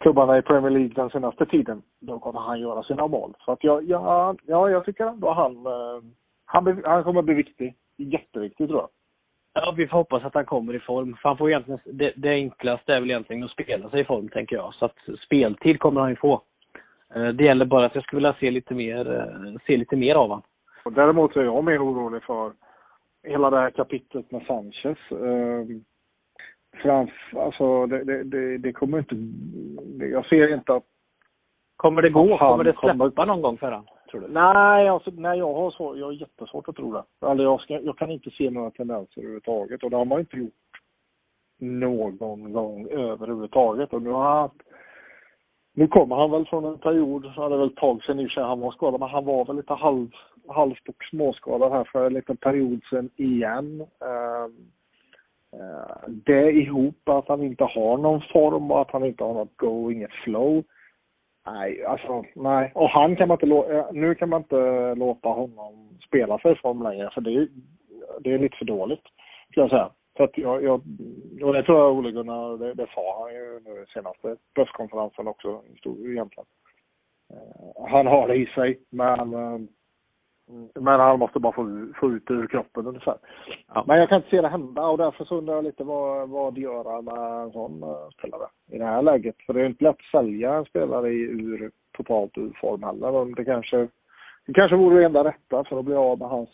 klubbarna 0.01 0.37
i 0.37 0.41
Premier 0.41 0.71
League 0.71 0.93
den 0.95 1.09
senaste 1.09 1.45
tiden, 1.45 1.81
då 1.99 2.19
kommer 2.19 2.39
han 2.39 2.59
göra 2.59 2.83
sina 2.83 3.07
mål. 3.07 3.33
Så 3.45 3.51
att 3.51 3.63
jag, 3.63 3.83
ja, 3.83 4.35
ja, 4.45 4.69
jag 4.69 4.85
tycker 4.85 5.05
ändå 5.05 5.31
han, 5.31 5.65
eh, 5.65 6.01
han, 6.45 6.81
han 6.85 7.03
kommer 7.03 7.21
bli 7.21 7.33
viktig. 7.33 7.75
Jätteviktig 7.97 8.67
tror 8.67 8.79
jag. 8.79 8.89
Ja, 9.53 9.73
vi 9.77 9.87
får 9.87 9.97
hoppas 9.97 10.23
att 10.23 10.33
han 10.33 10.45
kommer 10.45 10.75
i 10.75 10.79
form. 10.79 11.15
För 11.21 11.29
han 11.29 11.37
får 11.37 11.49
egentligen, 11.49 11.79
det, 11.85 12.13
det 12.15 12.29
enklaste 12.29 12.93
är 12.93 12.99
väl 12.99 13.11
egentligen 13.11 13.43
att 13.43 13.51
spela 13.51 13.89
sig 13.89 14.01
i 14.01 14.05
form, 14.05 14.29
tänker 14.29 14.55
jag. 14.55 14.73
Så 14.73 14.85
att 14.85 14.97
speltid 15.25 15.79
kommer 15.79 16.01
han 16.01 16.09
ju 16.09 16.15
få. 16.15 16.41
Eh, 17.15 17.27
det 17.27 17.43
gäller 17.43 17.65
bara 17.65 17.85
att 17.85 17.95
jag 17.95 18.03
skulle 18.03 18.17
vilja 18.17 18.35
se 18.39 18.51
lite 18.51 18.73
mer, 18.73 19.13
eh, 19.13 19.59
se 19.67 19.77
lite 19.77 19.95
mer 19.95 20.15
av 20.15 20.21
honom. 20.21 20.41
Däremot 20.85 21.35
är 21.35 21.43
jag 21.43 21.63
mer 21.63 21.85
orolig 21.85 22.23
för 22.23 22.53
hela 23.23 23.49
det 23.49 23.57
här 23.57 23.69
kapitlet 23.69 24.31
med 24.31 24.45
Sanchez. 24.45 24.97
Framf, 26.73 27.11
alltså 27.35 27.85
det, 27.85 28.03
det, 28.03 28.23
det, 28.23 28.57
det 28.57 28.73
kommer 28.73 28.97
inte, 28.97 29.15
jag 30.05 30.25
ser 30.25 30.53
inte 30.53 30.73
att 30.73 30.83
Kommer 31.81 32.01
det 32.01 32.09
gå? 32.09 32.37
Kommer 32.37 32.63
det 32.63 32.73
släppa 32.73 33.11
kommer... 33.11 33.25
någon 33.25 33.41
gång 33.41 33.57
för 33.57 33.71
han? 33.71 33.85
Tror 34.11 34.21
du? 34.21 34.27
Nej, 34.27 34.89
alltså, 34.89 35.11
nej 35.13 35.39
jag 35.39 35.53
har 35.53 35.71
så, 35.71 35.97
jag 35.97 36.05
har 36.05 36.11
jättesvårt 36.11 36.67
att 36.67 36.75
tro 36.75 36.93
det. 36.93 37.03
Alltså, 37.19 37.43
jag, 37.43 37.61
ska, 37.61 37.79
jag 37.79 37.97
kan 37.97 38.11
inte 38.11 38.29
se 38.29 38.49
några 38.49 38.71
tendenser 38.71 39.21
överhuvudtaget 39.21 39.83
och 39.83 39.89
det 39.89 39.97
har 39.97 40.05
man 40.05 40.19
inte 40.19 40.37
gjort 40.37 40.53
någon 41.59 42.53
gång 42.53 42.87
överhuvudtaget. 42.87 43.93
Och 43.93 44.01
nu 44.01 44.09
har 44.09 44.23
han 44.23 44.49
nu 45.73 45.87
kommer 45.87 46.15
han 46.15 46.31
väl 46.31 46.45
från 46.45 46.65
en 46.65 46.77
period, 46.77 47.23
det 47.23 47.55
är 47.55 47.57
väl 47.57 47.67
ett 47.67 47.75
tag 47.75 48.03
sedan 48.03 48.19
i 48.19 48.25
och 48.25 48.31
han 48.31 48.59
var 48.59 48.71
skadad, 48.71 48.99
men 48.99 49.09
han 49.09 49.25
var 49.25 49.45
väl 49.45 49.55
lite 49.55 49.73
halv, 49.73 50.07
halvt 50.47 50.89
och 50.89 51.03
småskadad 51.09 51.71
här 51.71 51.83
för 51.83 52.05
en 52.05 52.13
liten 52.13 52.37
period 52.37 52.81
sedan 52.89 53.09
igen. 53.15 53.81
Ehm, 53.81 54.55
eh, 55.53 56.09
det 56.25 56.51
ihop 56.51 57.09
att 57.09 57.27
han 57.27 57.43
inte 57.43 57.63
har 57.63 57.97
någon 57.97 58.21
form 58.21 58.71
och 58.71 58.81
att 58.81 58.91
han 58.91 59.05
inte 59.05 59.23
har 59.23 59.33
något 59.33 59.57
go, 59.57 59.91
inget 59.91 60.13
flow. 60.13 60.63
Nej, 61.45 61.85
alltså 61.85 62.23
nej. 62.35 62.71
Och 62.75 62.89
han 62.89 63.15
kan 63.15 63.27
man 63.27 63.35
inte 63.35 63.45
låta, 63.45 63.73
eh, 63.73 63.85
nu 63.91 64.15
kan 64.15 64.29
man 64.29 64.41
inte 64.41 64.95
låta 64.95 65.29
honom 65.29 65.99
spela 66.07 66.39
sig 66.39 66.51
i 66.51 66.55
form 66.55 66.83
längre 66.83 67.09
för 67.13 67.21
det, 67.21 67.47
det 68.19 68.33
är 68.33 68.39
lite 68.39 68.57
för 68.57 68.65
dåligt, 68.65 69.03
skulle 69.51 69.63
jag 69.63 69.69
säga. 69.69 69.89
Så 70.17 70.23
att 70.23 70.37
jag, 70.37 70.63
jag, 70.63 70.81
och 71.43 71.53
det 71.53 71.63
tror 71.63 71.77
jag 71.77 71.93
Ole 71.93 72.11
Gunnar, 72.11 72.57
det, 72.57 72.73
det 72.73 72.87
sa 72.95 73.23
han 73.23 73.33
ju 73.33 73.59
nu 73.65 73.85
senaste 73.93 74.35
presskonferensen 74.55 75.27
också, 75.27 75.61
egentligen. 75.85 76.45
Uh, 77.33 77.89
han 77.89 78.07
har 78.07 78.27
det 78.27 78.35
i 78.35 78.45
sig, 78.45 78.79
men, 78.89 79.33
uh, 79.33 79.59
men 80.73 80.99
han 80.99 81.19
måste 81.19 81.39
bara 81.39 81.53
få, 81.53 81.87
få 81.99 82.11
ut 82.11 82.27
det 82.27 82.33
ur 82.33 82.47
kroppen 82.47 82.87
ungefär. 82.87 83.17
Ja. 83.67 83.83
Men 83.87 83.99
jag 83.99 84.09
kan 84.09 84.17
inte 84.17 84.29
se 84.29 84.41
det 84.41 84.47
hända 84.47 84.87
och 84.87 84.97
därför 84.97 85.25
så 85.25 85.35
undrar 85.35 85.55
jag 85.55 85.63
lite 85.63 85.83
vad, 85.83 86.29
vad 86.29 86.57
gör 86.57 87.01
med 87.01 87.43
en 87.43 87.51
sån 87.51 87.83
uh, 87.83 88.09
spelare 88.09 88.47
i 88.71 88.77
det 88.77 88.85
här 88.85 89.01
läget. 89.01 89.35
För 89.45 89.53
det 89.53 89.61
är 89.61 89.65
inte 89.65 89.83
lätt 89.83 89.95
att 89.95 90.21
sälja 90.21 90.53
en 90.53 90.65
spelare 90.65 91.09
i 91.09 91.21
ur, 91.21 91.71
totalt 91.97 92.37
ur 92.37 92.57
form 92.61 92.83
heller. 92.83 93.35
Det 93.35 93.45
kanske, 93.45 93.87
det 94.45 94.53
kanske 94.53 94.75
vore 94.75 94.99
det 94.99 95.05
enda 95.05 95.23
rätta 95.23 95.63
för 95.63 95.79
att 95.79 95.85
bli 95.85 95.95
av 95.95 96.19
med 96.19 96.27
hans 96.27 96.49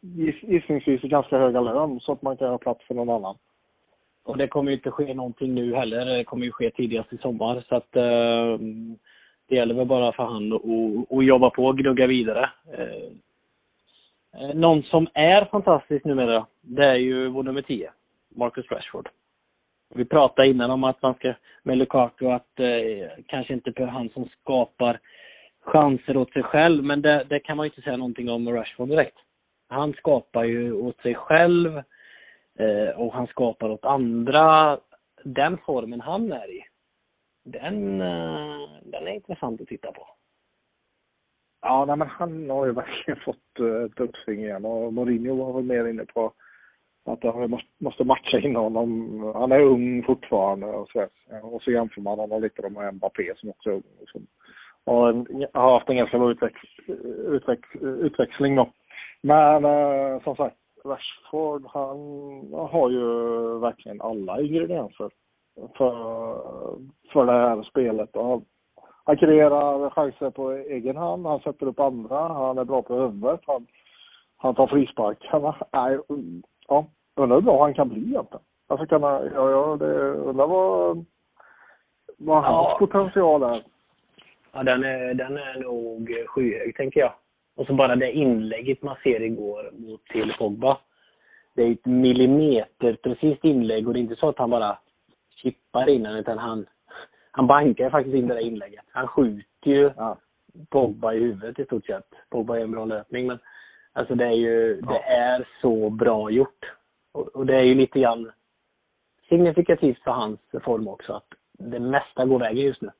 gissningsvis 0.00 1.02
ganska 1.02 1.38
höga 1.38 1.60
lön 1.60 2.00
så 2.00 2.12
att 2.12 2.22
man 2.22 2.36
kan 2.36 2.50
ha 2.50 2.58
plats 2.58 2.84
för 2.84 2.94
någon 2.94 3.10
annan. 3.10 3.36
Och 4.24 4.36
det 4.36 4.48
kommer 4.48 4.70
ju 4.70 4.76
inte 4.76 4.90
ske 4.90 5.14
någonting 5.14 5.54
nu 5.54 5.74
heller. 5.74 6.04
Det 6.04 6.24
kommer 6.24 6.44
ju 6.44 6.52
ske 6.52 6.70
tidigast 6.70 7.12
i 7.12 7.18
sommar. 7.18 7.64
Så 7.68 7.76
att 7.76 7.96
eh, 7.96 8.58
det 9.48 9.56
gäller 9.56 9.74
väl 9.74 9.86
bara 9.86 10.12
för 10.12 10.24
han 10.24 10.52
att 11.10 11.24
jobba 11.24 11.50
på 11.50 11.64
och 11.66 11.78
gnugga 11.78 12.06
vidare. 12.06 12.50
Eh, 12.72 14.54
någon 14.54 14.82
som 14.82 15.08
är 15.14 15.44
fantastisk 15.44 16.04
numera, 16.04 16.46
det 16.60 16.84
är 16.84 16.94
ju 16.94 17.28
vår 17.28 17.42
nummer 17.42 17.62
10, 17.62 17.90
Marcus 18.28 18.70
Rashford. 18.70 19.08
Vi 19.94 20.04
pratade 20.04 20.48
innan 20.48 20.70
om 20.70 20.84
att 20.84 21.02
man 21.02 21.14
ska, 21.14 21.34
med 21.62 21.78
Lukaku, 21.78 22.26
att 22.26 22.60
eh, 22.60 23.24
kanske 23.26 23.54
inte 23.54 23.72
är 23.76 23.86
han 23.86 24.08
som 24.08 24.28
skapar 24.28 25.00
chanser 25.60 26.16
åt 26.16 26.32
sig 26.32 26.42
själv, 26.42 26.84
men 26.84 27.02
det, 27.02 27.24
det 27.28 27.40
kan 27.40 27.56
man 27.56 27.66
ju 27.66 27.70
inte 27.70 27.82
säga 27.82 27.96
någonting 27.96 28.30
om 28.30 28.52
Rashford 28.52 28.88
direkt. 28.88 29.18
Han 29.68 29.92
skapar 29.92 30.44
ju 30.44 30.72
åt 30.72 31.00
sig 31.00 31.14
själv 31.14 31.76
eh, 32.58 32.88
och 32.96 33.12
han 33.12 33.26
skapar 33.26 33.68
åt 33.68 33.84
andra. 33.84 34.78
Den 35.24 35.58
formen 35.58 36.00
han 36.00 36.32
är 36.32 36.50
i, 36.50 36.64
den, 37.44 38.00
eh, 38.00 38.68
den 38.82 39.06
är 39.06 39.14
intressant 39.14 39.60
att 39.60 39.68
titta 39.68 39.92
på. 39.92 40.08
Ja, 41.62 41.84
nej, 41.84 41.96
men 41.96 42.08
han 42.08 42.50
har 42.50 42.66
ju 42.66 42.72
verkligen 42.72 43.20
fått 43.24 43.60
eh, 43.60 43.84
ett 43.84 44.00
uppsving 44.00 44.40
igen 44.40 44.64
och 44.64 44.92
Mourinho 44.92 45.34
var 45.34 45.52
väl 45.52 45.64
mer 45.64 45.86
inne 45.86 46.04
på 46.04 46.32
att 47.06 47.22
han 47.22 47.60
måste 47.78 48.04
matcha 48.04 48.38
in 48.38 48.56
honom. 48.56 49.20
Han 49.34 49.52
är 49.52 49.60
ung 49.60 50.02
fortfarande 50.02 50.66
och 50.66 50.88
så, 50.88 51.08
och 51.42 51.62
så 51.62 51.70
jämför 51.70 52.00
man 52.00 52.18
honom 52.18 52.42
lite 52.42 52.68
med 52.68 52.94
Mbappé 52.94 53.32
som 53.36 53.50
också 53.50 53.70
är 53.70 53.74
ung. 53.74 53.82
Liksom. 54.00 54.26
Som 54.84 55.46
har 55.52 55.72
haft 55.72 55.88
en 55.88 55.96
ganska 55.96 56.18
bra 56.18 56.30
utväx, 56.30 56.54
utväx, 57.26 57.68
utväxling 57.82 58.56
då. 58.56 58.72
Men 59.26 59.64
eh, 59.64 60.22
som 60.22 60.36
sagt, 60.36 60.56
Rashford 60.84 61.66
han 61.66 61.98
har 62.52 62.90
ju 62.90 63.04
verkligen 63.58 64.00
alla 64.00 64.40
ingredienser 64.40 65.10
för, 65.76 65.92
för 67.12 67.26
det 67.26 67.32
här 67.32 67.62
spelet. 67.62 68.16
Och 68.16 68.42
han 69.04 69.16
kreerar 69.16 69.90
chanser 69.90 70.30
på 70.30 70.50
egen 70.52 70.96
hand, 70.96 71.26
han 71.26 71.40
sätter 71.40 71.66
upp 71.66 71.80
andra, 71.80 72.18
han 72.18 72.58
är 72.58 72.64
bra 72.64 72.82
på 72.82 72.94
huvudet, 72.94 73.40
han, 73.46 73.66
han 74.36 74.54
tar 74.54 74.66
frisparkarna. 74.66 75.54
Nej, 75.72 75.98
ja, 76.68 76.86
undrar 77.16 77.36
hur 77.36 77.42
bra 77.42 77.62
han 77.62 77.74
kan 77.74 77.88
bli 77.88 78.00
egentligen. 78.00 78.44
Alltså 78.68 78.86
kan 78.86 79.02
han, 79.02 79.30
ja, 79.34 79.50
ja, 79.50 79.76
det, 79.76 80.10
undrar 80.10 80.46
vad, 80.46 81.04
vad 82.18 82.44
hans 82.44 82.68
ja. 82.68 82.76
potential 82.78 83.42
är. 83.42 83.64
Ja, 84.52 84.62
den 84.62 84.84
är, 84.84 85.14
den 85.14 85.36
är 85.36 85.60
nog 85.60 86.16
skyhög, 86.26 86.76
tänker 86.76 87.00
jag. 87.00 87.12
Och 87.56 87.66
så 87.66 87.74
bara 87.74 87.96
det 87.96 88.12
inlägget 88.12 88.82
man 88.82 88.96
ser 89.02 89.22
igår 89.22 89.70
mot 89.72 90.04
till 90.04 90.34
Pogba. 90.38 90.78
Det 91.54 91.62
är 91.62 91.72
ett 91.72 91.86
millimeter 91.86 92.96
precis 93.02 93.38
inlägg 93.42 93.88
och 93.88 93.94
det 93.94 93.98
är 93.98 94.02
inte 94.02 94.16
så 94.16 94.28
att 94.28 94.38
han 94.38 94.50
bara 94.50 94.78
chippar 95.42 95.88
in 95.88 96.02
den 96.02 96.16
utan 96.16 96.38
han, 96.38 96.66
han 97.30 97.46
bankar 97.46 97.90
faktiskt 97.90 98.14
in 98.14 98.26
det 98.26 98.34
där 98.34 98.40
inlägget. 98.40 98.84
Han 98.88 99.08
skjuter 99.08 99.70
ju 99.70 99.90
ja. 99.96 100.18
Pogba 100.70 101.12
i 101.12 101.18
huvudet 101.18 101.58
i 101.58 101.64
stort 101.64 101.86
sett. 101.86 102.08
Pogba 102.30 102.56
är 102.56 102.62
en 102.62 102.70
bra 102.70 102.84
löpning 102.84 103.26
men 103.26 103.38
alltså 103.92 104.14
det 104.14 104.24
är 104.24 104.36
ju, 104.36 104.80
ja. 104.82 104.92
det 104.92 105.02
är 105.02 105.48
så 105.60 105.90
bra 105.90 106.30
gjort. 106.30 106.72
Och, 107.12 107.28
och, 107.28 107.46
det 107.46 107.56
är 107.56 107.62
ju 107.62 107.74
lite 107.74 108.00
grann 108.00 108.32
signifikativt 109.28 110.02
för 110.02 110.10
hans 110.10 110.40
form 110.64 110.88
också 110.88 111.12
att 111.12 111.28
det 111.58 111.80
mesta 111.80 112.24
går 112.24 112.38
vägen 112.38 112.64
just 112.64 112.82
nu. 112.82 112.90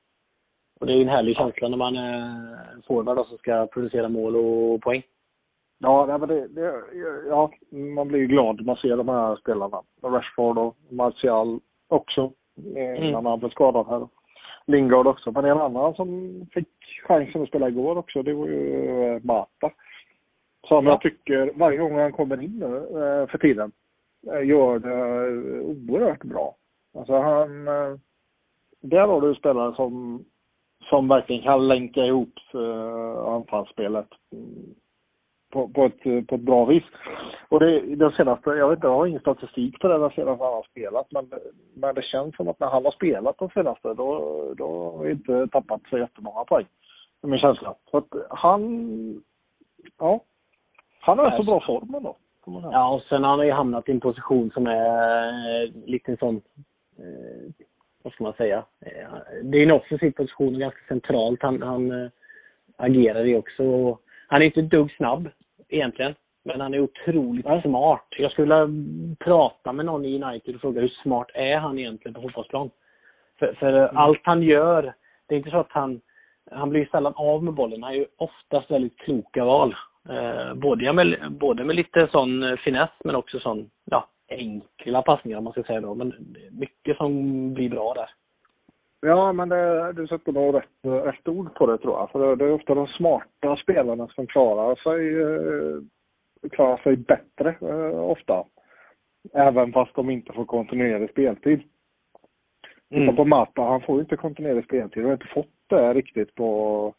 Och 0.81 0.87
det 0.87 0.93
är 0.93 0.97
ju 0.97 1.03
en 1.03 1.09
härlig 1.09 1.37
känsla 1.37 1.69
när 1.69 1.77
man 1.77 1.97
är 1.97 2.83
forward 2.87 3.27
som 3.27 3.39
ska 3.39 3.67
producera 3.67 4.09
mål 4.09 4.37
och 4.37 4.83
poäng. 4.83 5.03
Ja, 5.79 6.19
det, 6.19 6.49
det, 6.49 6.83
ja, 7.29 7.51
man 7.71 8.09
blir 8.09 8.19
ju 8.19 8.27
glad 8.27 8.57
när 8.57 8.65
man 8.65 8.77
ser 8.77 8.97
de 8.97 9.09
här 9.09 9.37
spelarna. 9.37 9.83
Rashford 10.03 10.59
och 10.59 10.77
Martial 10.91 11.61
också, 11.89 12.33
mm. 12.77 13.03
innan 13.03 13.27
han 13.27 13.39
blev 13.39 13.51
skadad 13.51 13.87
här. 13.87 14.09
Lingard 14.67 15.07
också. 15.07 15.33
Men 15.33 15.45
en 15.45 15.59
annan 15.59 15.95
som 15.95 16.41
fick 16.53 16.69
chansen 17.07 17.43
att 17.43 17.49
spela 17.49 17.69
igår 17.69 17.99
också, 17.99 18.23
det 18.23 18.33
var 18.33 18.47
ju 18.47 19.15
eh, 19.15 19.23
Mata. 19.23 19.71
Som 20.69 20.87
ja. 20.87 20.93
jag 20.93 21.01
tycker, 21.01 21.53
varje 21.55 21.79
gång 21.79 21.99
han 21.99 22.13
kommer 22.13 22.43
in 22.43 22.59
nu 22.59 22.77
eh, 22.77 23.27
för 23.29 23.39
tiden, 23.39 23.73
eh, 24.33 24.47
gör 24.47 24.79
det 24.79 25.29
oerhört 25.63 26.25
bra. 26.25 26.57
Alltså 26.95 27.13
han... 27.19 27.65
Där 28.81 29.07
har 29.07 29.21
du 29.21 29.35
spelare 29.35 29.75
som 29.75 30.25
som 30.89 31.09
verkligen 31.09 31.43
kan 31.43 31.69
länka 31.69 32.05
ihop 32.05 32.35
eh, 32.55 33.29
anfallsspelet 33.29 34.09
mm, 34.33 34.75
på, 35.53 35.69
på, 35.69 35.85
ett, 35.85 36.07
eh, 36.07 36.25
på 36.25 36.35
ett 36.35 36.41
bra 36.41 36.65
vis. 36.65 36.85
Och 37.49 37.61
det, 37.61 37.97
den 37.97 38.13
senaste, 38.13 38.51
jag 38.51 38.69
vet 38.69 38.77
inte, 38.77 38.87
jag 38.87 38.95
har 38.95 39.07
ingen 39.07 39.21
statistik 39.21 39.81
på 39.81 39.89
det 39.89 39.99
den 39.99 40.11
senaste 40.11 40.45
han 40.45 40.55
har 40.55 40.67
spelat, 40.71 41.07
men, 41.11 41.31
men 41.75 41.95
det 41.95 42.03
känns 42.03 42.37
som 42.37 42.49
att 42.49 42.61
när 42.61 42.67
han 42.67 42.85
har 42.85 42.93
spelat 42.93 43.39
den 43.39 43.49
senaste, 43.49 43.95
då, 43.95 44.55
då 44.57 44.97
har 44.97 45.11
inte 45.11 45.47
tappat 45.47 45.81
så 45.91 45.99
jättemånga 45.99 46.45
poäng. 46.45 46.67
Det 47.21 47.27
är 47.27 47.31
min 47.31 47.41
känsla. 47.41 47.75
Så 47.91 47.97
att 47.97 48.09
han, 48.31 49.23
ja, 49.99 50.21
han 51.01 51.19
har 51.19 51.37
så 51.37 51.43
bra 51.43 51.61
form 51.61 51.95
ändå. 51.95 52.17
Ja, 52.47 52.95
och 52.95 53.03
sen 53.03 53.25
har 53.25 53.37
han 53.37 53.47
ju 53.47 53.53
hamnat 53.53 53.89
i 53.89 53.93
en 53.93 54.01
position 54.01 54.51
som 54.51 54.67
är 54.67 55.63
eh, 55.63 55.71
lite 55.87 56.17
sån 56.17 56.37
eh, 56.99 57.53
vad 58.07 58.13
ska 58.13 58.25
man 58.25 58.33
säga, 58.33 58.65
eh, 58.81 59.19
det 59.43 59.59
är 59.59 59.63
en 59.63 59.71
offensiv 59.71 60.11
position 60.11 60.59
ganska 60.59 60.81
centralt. 60.89 61.43
Han, 61.43 61.63
han 61.63 61.91
äh, 61.91 62.11
agerar 62.77 63.25
i 63.25 63.37
också. 63.37 63.99
Han 64.29 64.43
är 64.43 64.47
inte 64.47 64.61
ett 64.61 64.71
dugg 64.71 64.93
snabb 64.93 65.31
egentligen. 65.69 66.15
Men 66.45 66.61
han 66.61 66.75
är 66.75 66.81
otroligt 66.81 67.47
ja. 67.47 67.63
smart. 67.63 68.07
Jag 68.19 68.33
skulle 68.33 68.67
vilja 68.67 69.17
prata 69.19 69.73
med 69.73 69.87
någon 69.87 70.05
i 70.05 70.23
United 70.23 70.55
och 70.55 70.61
fråga 70.61 70.81
hur 70.81 70.99
smart 71.03 71.31
är 71.35 71.57
han 71.57 71.79
egentligen 71.79 72.15
på 72.15 72.21
fotbollsplan? 72.21 72.71
För, 73.39 73.55
för 73.55 73.73
mm. 73.73 73.97
allt 73.97 74.21
han 74.23 74.43
gör, 74.43 74.95
det 75.27 75.35
är 75.35 75.39
inte 75.39 75.51
så 75.51 75.61
att 75.61 75.73
han, 75.73 76.01
han 76.51 76.71
blir 76.71 76.89
sällan 76.91 77.15
av 77.17 77.45
med 77.45 77.55
bollen. 77.55 77.83
Han 77.83 77.97
gör 77.97 78.07
oftast 78.17 78.71
väldigt 78.71 78.99
kloka 78.99 79.45
val. 79.45 79.77
Eh, 80.09 80.55
både, 80.55 80.93
med, 80.93 81.33
både 81.33 81.65
med 81.65 81.77
lite 81.77 82.09
sån 82.13 82.57
finess 82.65 82.91
men 83.05 83.15
också 83.15 83.39
sån, 83.39 83.71
ja, 83.85 84.09
enkla 84.29 85.03
passningar 85.03 85.39
om 85.39 85.45
man 85.45 85.53
ska 85.53 85.63
säga 85.63 85.81
då. 85.81 85.95
Men 85.95 86.37
mycket 86.51 86.97
som 86.97 87.55
blir 87.55 87.71
bra 87.71 87.95
där. 87.95 88.11
Ja, 89.01 89.33
men 89.33 89.49
det, 89.49 89.93
du 89.93 90.07
sätter 90.07 90.33
nog 90.33 90.55
rätt, 90.55 91.05
rätt 91.05 91.29
ord 91.29 91.55
på 91.55 91.67
det 91.67 91.79
tror 91.79 91.95
jag. 91.95 92.11
För 92.11 92.19
det, 92.27 92.37
det 92.37 92.45
är 92.45 92.53
ofta 92.53 92.75
de 92.75 92.87
smarta 92.87 93.57
spelarna 93.57 94.09
som 94.09 94.27
klarar 94.27 94.75
sig, 94.75 95.23
eh, 95.23 96.51
klarar 96.51 96.77
sig 96.77 96.97
bättre 96.97 97.57
eh, 97.61 98.01
ofta. 98.01 98.45
Även 99.33 99.73
fast 99.73 99.95
de 99.95 100.11
inte 100.11 100.33
får 100.33 100.45
kontinuerlig 100.45 101.11
speltid. 101.11 101.63
Mm. 102.91 103.17
på 103.17 103.25
Mata, 103.25 103.63
han 103.63 103.81
får 103.81 103.95
ju 103.95 104.01
inte 104.01 104.17
kontinuerlig 104.17 104.65
speltid 104.65 105.03
och 105.03 105.09
har 105.09 105.15
inte 105.15 105.35
fått 105.35 105.47
det 105.67 105.95
riktigt 105.95 106.35
på 106.35 106.95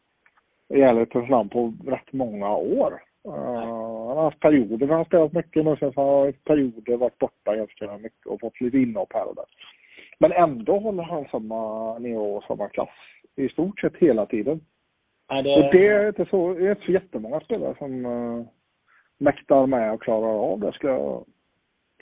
i 0.70 0.82
ärlighetens 0.82 1.30
namn 1.30 1.50
på 1.50 1.74
rätt 1.86 2.14
många 2.14 2.56
år. 2.56 3.02
Uh, 3.28 3.87
han 4.18 4.24
har 4.24 4.32
haft 4.32 4.40
perioder 4.40 4.88
när 4.88 4.96
han 4.96 5.06
spelat 5.06 5.34
mycket 5.34 5.66
men 5.66 5.78
sen 5.78 5.94
har 5.96 6.24
han 6.24 6.34
perioder 6.34 6.98
varit 6.98 7.18
borta 7.18 7.56
ganska 7.56 7.98
mycket 7.98 8.26
och 8.26 8.40
fått 8.40 8.62
lite 8.62 8.78
inhopp 8.78 9.14
här 9.14 9.28
och 9.28 9.36
där. 9.36 9.46
Men 10.20 10.32
ändå 10.32 10.80
håller 10.80 11.04
han 11.04 11.26
samma 11.32 12.00
nivå 12.00 12.36
och 12.36 12.44
samma 12.44 12.70
klass 12.70 12.90
i 13.36 13.50
stort 13.50 13.80
sett 13.80 13.96
hela 13.96 14.26
tiden. 14.26 14.62
Ja, 15.28 15.42
det... 15.42 15.56
Och 15.56 15.72
det 15.72 15.88
är 15.88 16.08
inte 16.08 16.26
så, 16.26 16.54
det 16.54 16.66
är 16.66 16.70
inte 16.70 16.86
så 16.86 16.92
jättemånga 16.92 17.40
spelare 17.40 17.76
som 17.78 18.06
uh, 18.06 18.46
mäktar 19.18 19.66
med 19.66 19.94
och 19.94 20.02
klarar 20.02 20.52
av 20.52 20.60
det 20.60 20.72
ska 20.72 20.88
jag, 20.88 21.26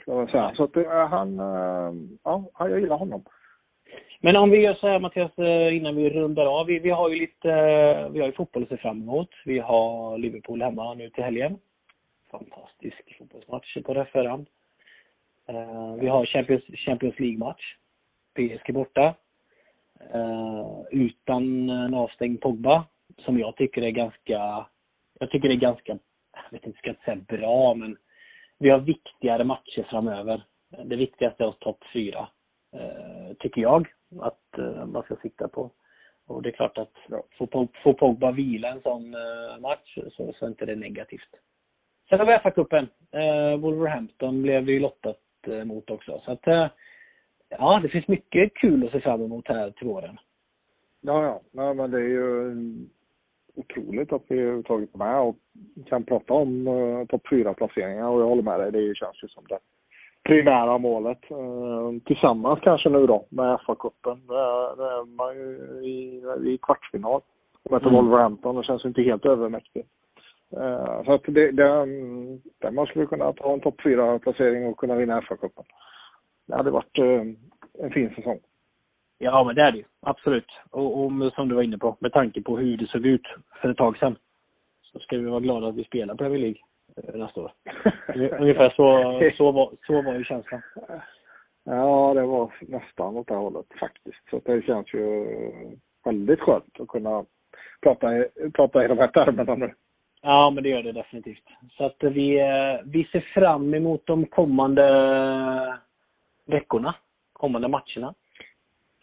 ska 0.02 0.12
jag 0.12 0.30
säga. 0.30 0.52
Så 0.56 0.64
att 0.64 0.76
uh, 0.76 0.88
han, 0.88 1.40
uh, 1.40 1.94
ja, 2.24 2.44
jag 2.58 2.80
gillar 2.80 2.96
honom. 2.96 3.24
Men 4.20 4.36
om 4.36 4.50
vi 4.50 4.58
gör 4.58 4.74
så 4.74 4.88
här 4.88 4.98
Mattias, 4.98 5.38
innan 5.72 5.96
vi 5.96 6.10
rundar 6.10 6.46
av. 6.60 6.66
Vi, 6.66 6.78
vi 6.78 6.90
har 6.90 7.08
ju 7.08 7.20
lite, 7.20 7.48
vi 8.12 8.20
har 8.20 8.26
ju 8.26 8.32
fotboll 8.32 8.62
att 8.62 8.68
se 8.68 8.76
fram 8.76 9.02
emot. 9.02 9.28
Vi 9.44 9.58
har 9.58 10.18
Liverpool 10.18 10.62
hemma 10.62 10.94
nu 10.94 11.10
till 11.10 11.24
helgen. 11.24 11.58
Fantastisk 12.38 13.16
fotbollsmatch 13.18 13.76
på 13.84 13.94
det 13.94 14.04
förhand. 14.04 14.46
Eh, 15.46 15.94
vi 15.94 16.08
har 16.08 16.26
Champions, 16.26 16.64
Champions 16.64 17.18
League-match. 17.18 17.76
PSG 18.34 18.74
borta. 18.74 19.14
Uh, 20.14 20.82
utan 20.90 21.70
en 21.70 21.94
avstängd 21.94 22.40
Pogba, 22.40 22.84
som 23.18 23.38
jag 23.38 23.56
tycker 23.56 23.82
är 23.82 23.90
ganska, 23.90 24.66
jag 25.18 25.30
tycker 25.30 25.48
det 25.48 25.54
är 25.54 25.70
ganska, 25.70 25.98
jag 26.32 26.50
vet 26.50 26.66
inte, 26.66 26.78
ska 26.78 26.90
inte 26.90 27.04
säga 27.04 27.16
bra, 27.16 27.74
men 27.74 27.96
vi 28.58 28.70
har 28.70 28.78
viktigare 28.78 29.44
matcher 29.44 29.86
framöver. 29.90 30.42
Det 30.84 30.96
viktigaste 30.96 31.44
är 31.44 31.48
oss 31.48 31.58
topp 31.58 31.84
fyra, 31.92 32.28
uh, 32.74 33.34
tycker 33.38 33.62
jag, 33.62 33.88
att 34.20 34.58
uh, 34.58 34.86
man 34.86 35.02
ska 35.02 35.16
sikta 35.16 35.48
på. 35.48 35.70
Och 36.26 36.42
det 36.42 36.48
är 36.48 36.52
klart 36.52 36.78
att 36.78 36.94
ja, 37.08 37.22
får, 37.38 37.92
Pogba 37.92 38.30
vila 38.30 38.68
en 38.68 38.82
sån 38.82 39.10
match 39.60 39.98
så, 40.12 40.32
så 40.32 40.44
är 40.44 40.48
inte 40.48 40.66
det 40.66 40.76
negativt. 40.76 41.30
Sen 42.08 42.18
har 42.18 42.26
vi 42.26 42.32
FA-cupen. 42.32 42.88
Wolverhampton 43.58 44.42
blev 44.42 44.62
vi 44.62 44.78
lottat 44.78 45.20
mot 45.64 45.90
också. 45.90 46.20
Så 46.24 46.32
att 46.32 46.46
ja, 47.48 47.80
det 47.82 47.88
finns 47.88 48.08
mycket 48.08 48.54
kul 48.54 48.86
att 48.86 48.92
se 48.92 49.00
fram 49.00 49.22
emot 49.22 49.48
här 49.48 49.70
till 49.70 49.86
våren. 49.86 50.18
Ja, 51.00 51.24
ja. 51.24 51.40
Nej, 51.50 51.74
men 51.74 51.90
det 51.90 51.98
är 51.98 52.08
ju 52.08 52.54
otroligt 53.56 54.12
att 54.12 54.22
vi 54.28 54.38
överhuvudtaget 54.38 54.94
är 54.94 54.98
med 54.98 55.20
och 55.20 55.36
kan 55.86 56.04
prata 56.04 56.34
om 56.34 56.68
uh, 56.68 57.06
topp 57.06 57.28
fyra 57.30 57.54
placeringar 57.54 58.08
och 58.08 58.20
jag 58.20 58.26
håller 58.26 58.42
med 58.42 58.60
dig. 58.60 58.72
Det 58.72 58.96
känns 58.96 59.22
ju 59.22 59.28
som 59.28 59.44
det 59.48 59.58
primära 60.22 60.78
målet. 60.78 61.30
Uh, 61.30 62.00
tillsammans 62.04 62.60
kanske 62.62 62.88
nu 62.88 63.06
då 63.06 63.26
med 63.28 63.58
FA-cupen. 63.66 64.26
Där 64.26 65.30
är 65.30 65.34
ju 65.34 66.52
i, 66.52 66.58
kvartsfinal. 66.62 67.20
Möter 67.70 67.86
mm. 67.86 67.94
Wolverhampton. 67.96 68.56
Det 68.56 68.62
känns 68.62 68.84
ju 68.84 68.88
inte 68.88 69.02
helt 69.02 69.26
övermäktigt. 69.26 69.88
Uh, 70.52 71.04
så 71.04 71.12
att 71.12 71.22
det, 71.24 71.50
det, 71.52 71.86
där 72.58 72.70
man 72.70 72.86
skulle 72.86 73.06
kunna 73.06 73.32
ta 73.32 73.52
en 73.52 73.60
topp 73.60 73.80
fyra 73.82 74.18
placering 74.18 74.66
och 74.66 74.78
kunna 74.78 74.94
vinna 74.94 75.20
FA-cupen 75.20 75.64
det 76.46 76.56
hade 76.56 76.70
varit 76.70 76.98
eh, 76.98 77.22
en 77.84 77.90
fin 77.90 78.14
säsong. 78.14 78.40
Ja, 79.18 79.44
men 79.44 79.54
det 79.54 79.62
är 79.62 79.72
det 79.72 79.78
ju. 79.78 79.84
Absolut. 80.00 80.50
Och, 80.70 81.04
och 81.04 81.32
som 81.32 81.48
du 81.48 81.54
var 81.54 81.62
inne 81.62 81.78
på, 81.78 81.96
med 82.00 82.12
tanke 82.12 82.42
på 82.42 82.58
hur 82.58 82.76
det 82.76 82.86
såg 82.86 83.06
ut 83.06 83.26
för 83.60 83.68
ett 83.68 83.76
tag 83.76 83.98
sedan, 83.98 84.16
så 84.82 84.98
ska 84.98 85.16
vi 85.16 85.24
vara 85.24 85.40
glada 85.40 85.68
att 85.68 85.74
vi 85.74 85.84
spelar 85.84 86.14
Premier 86.14 86.38
League 86.38 86.60
eh, 86.96 87.14
nästa 87.14 87.40
år. 87.40 87.52
Ungefär 88.40 88.70
så, 88.70 89.20
så, 89.36 89.52
var, 89.52 89.72
så 89.86 90.02
var 90.02 90.14
ju 90.14 90.24
känslan. 90.24 90.62
Ja, 91.64 92.14
det 92.14 92.22
var 92.22 92.52
nästan 92.60 93.16
åt 93.16 93.28
det 93.28 93.34
hållet 93.34 93.66
faktiskt. 93.80 94.30
Så 94.30 94.40
det 94.44 94.62
känns 94.62 94.94
ju 94.94 95.26
väldigt 96.04 96.40
skönt 96.40 96.80
att 96.80 96.88
kunna 96.88 97.24
prata, 97.82 98.24
prata 98.54 98.84
i 98.84 98.88
de 98.88 98.98
här 98.98 99.08
termerna 99.08 99.54
nu. 99.54 99.74
Ja, 100.26 100.50
men 100.50 100.62
det 100.62 100.68
gör 100.68 100.82
det 100.82 100.92
definitivt. 100.92 101.44
Så 101.70 101.84
att 101.84 101.96
vi, 102.00 102.40
eh, 102.40 102.80
vi 102.84 103.04
ser 103.04 103.20
fram 103.20 103.74
emot 103.74 104.06
de 104.06 104.26
kommande 104.26 105.78
veckorna, 106.46 106.94
kommande 107.32 107.68
matcherna. 107.68 108.14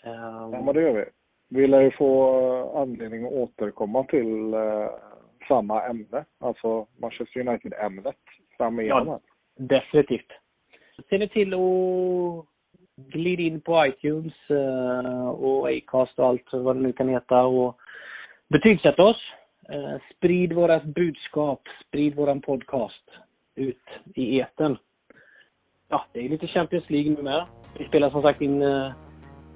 Ja, 0.03 0.47
men 0.47 0.75
det 0.75 0.81
gör 0.81 0.93
vi. 0.93 1.05
Vi 1.49 1.67
lär 1.67 1.81
ju 1.81 1.91
få 1.91 2.77
anledning 2.77 3.25
att 3.25 3.31
återkomma 3.31 4.03
till 4.03 4.53
eh, 4.53 4.89
samma 5.47 5.83
ämne, 5.83 6.25
alltså 6.39 6.87
Manchester 6.97 7.47
United-ämnet 7.47 8.15
fram 8.57 8.79
igenom. 8.79 9.07
Ja, 9.07 9.19
definitivt. 9.55 10.31
Ser 11.09 11.19
ni 11.19 11.29
till 11.29 11.53
att 11.53 12.45
glida 12.95 13.43
in 13.43 13.61
på 13.61 13.85
iTunes 13.85 14.49
eh, 14.49 15.29
och 15.29 15.69
Acast 15.69 16.19
och 16.19 16.27
allt 16.27 16.53
vad 16.53 16.75
det 16.75 16.81
nu 16.81 16.93
kan 16.93 17.09
heta 17.09 17.43
och 17.43 17.77
betygsätta 18.47 19.03
oss. 19.03 19.33
Eh, 19.69 19.97
sprid 20.15 20.53
vårat 20.53 20.83
budskap, 20.83 21.61
sprid 21.87 22.15
våran 22.15 22.41
podcast 22.41 23.09
ut 23.55 23.89
i 24.15 24.39
eten 24.39 24.77
ja, 25.93 26.05
det 26.13 26.25
är 26.25 26.29
lite 26.29 26.47
Champions 26.47 26.89
League 26.89 27.11
nu 27.11 27.21
med. 27.21 27.45
Vi 27.77 27.87
spelar 27.87 28.09
som 28.09 28.21
sagt 28.21 28.41
in 28.41 28.61
uh, 28.61 28.91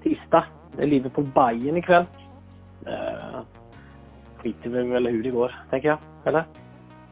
tisdag. 0.03 0.45
Det 0.75 0.83
är 0.83 0.87
liverpool 0.87 1.25
Bayern 1.25 1.77
ikväll. 1.77 2.05
Uh, 2.87 3.41
skiter 4.37 4.69
vi 4.69 4.83
väl 4.83 5.07
hur 5.07 5.23
det 5.23 5.29
går, 5.29 5.55
tänker 5.69 5.87
jag. 5.87 5.97
Eller? 6.25 6.43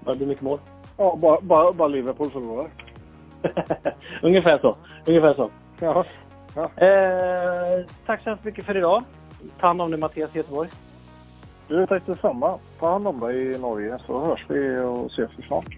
Bara 0.05 0.15
blir 0.15 0.27
mycket 0.27 0.43
mål. 0.43 0.59
Ja, 0.97 1.17
bara, 1.21 1.41
bara, 1.41 1.73
bara 1.73 1.87
Liverpool 1.87 2.29
förlorar. 2.29 2.69
Ungefär 4.21 4.57
så. 4.57 4.73
Ungefär 5.07 5.33
så. 5.33 5.49
Ja. 5.79 6.05
ja. 6.55 6.85
Eh, 6.85 7.85
tack 8.05 8.23
så 8.23 8.29
hemskt 8.29 8.45
mycket 8.45 8.65
för 8.65 8.77
idag. 8.77 9.03
Ta 9.59 9.67
hand 9.67 9.81
om 9.81 9.91
dig 9.91 9.99
Mattias 9.99 10.35
i 10.35 10.37
Göteborg. 10.37 10.69
Du, 11.67 11.87
tack 11.87 12.05
detsamma. 12.05 12.59
Ta 12.79 12.89
hand 12.89 13.07
om 13.07 13.19
dig 13.19 13.51
i 13.51 13.57
Norge 13.57 13.97
så 14.05 14.25
hörs 14.25 14.45
vi 14.49 14.77
och 14.77 15.05
ses 15.11 15.39
vi 15.39 15.43
snart. 15.43 15.77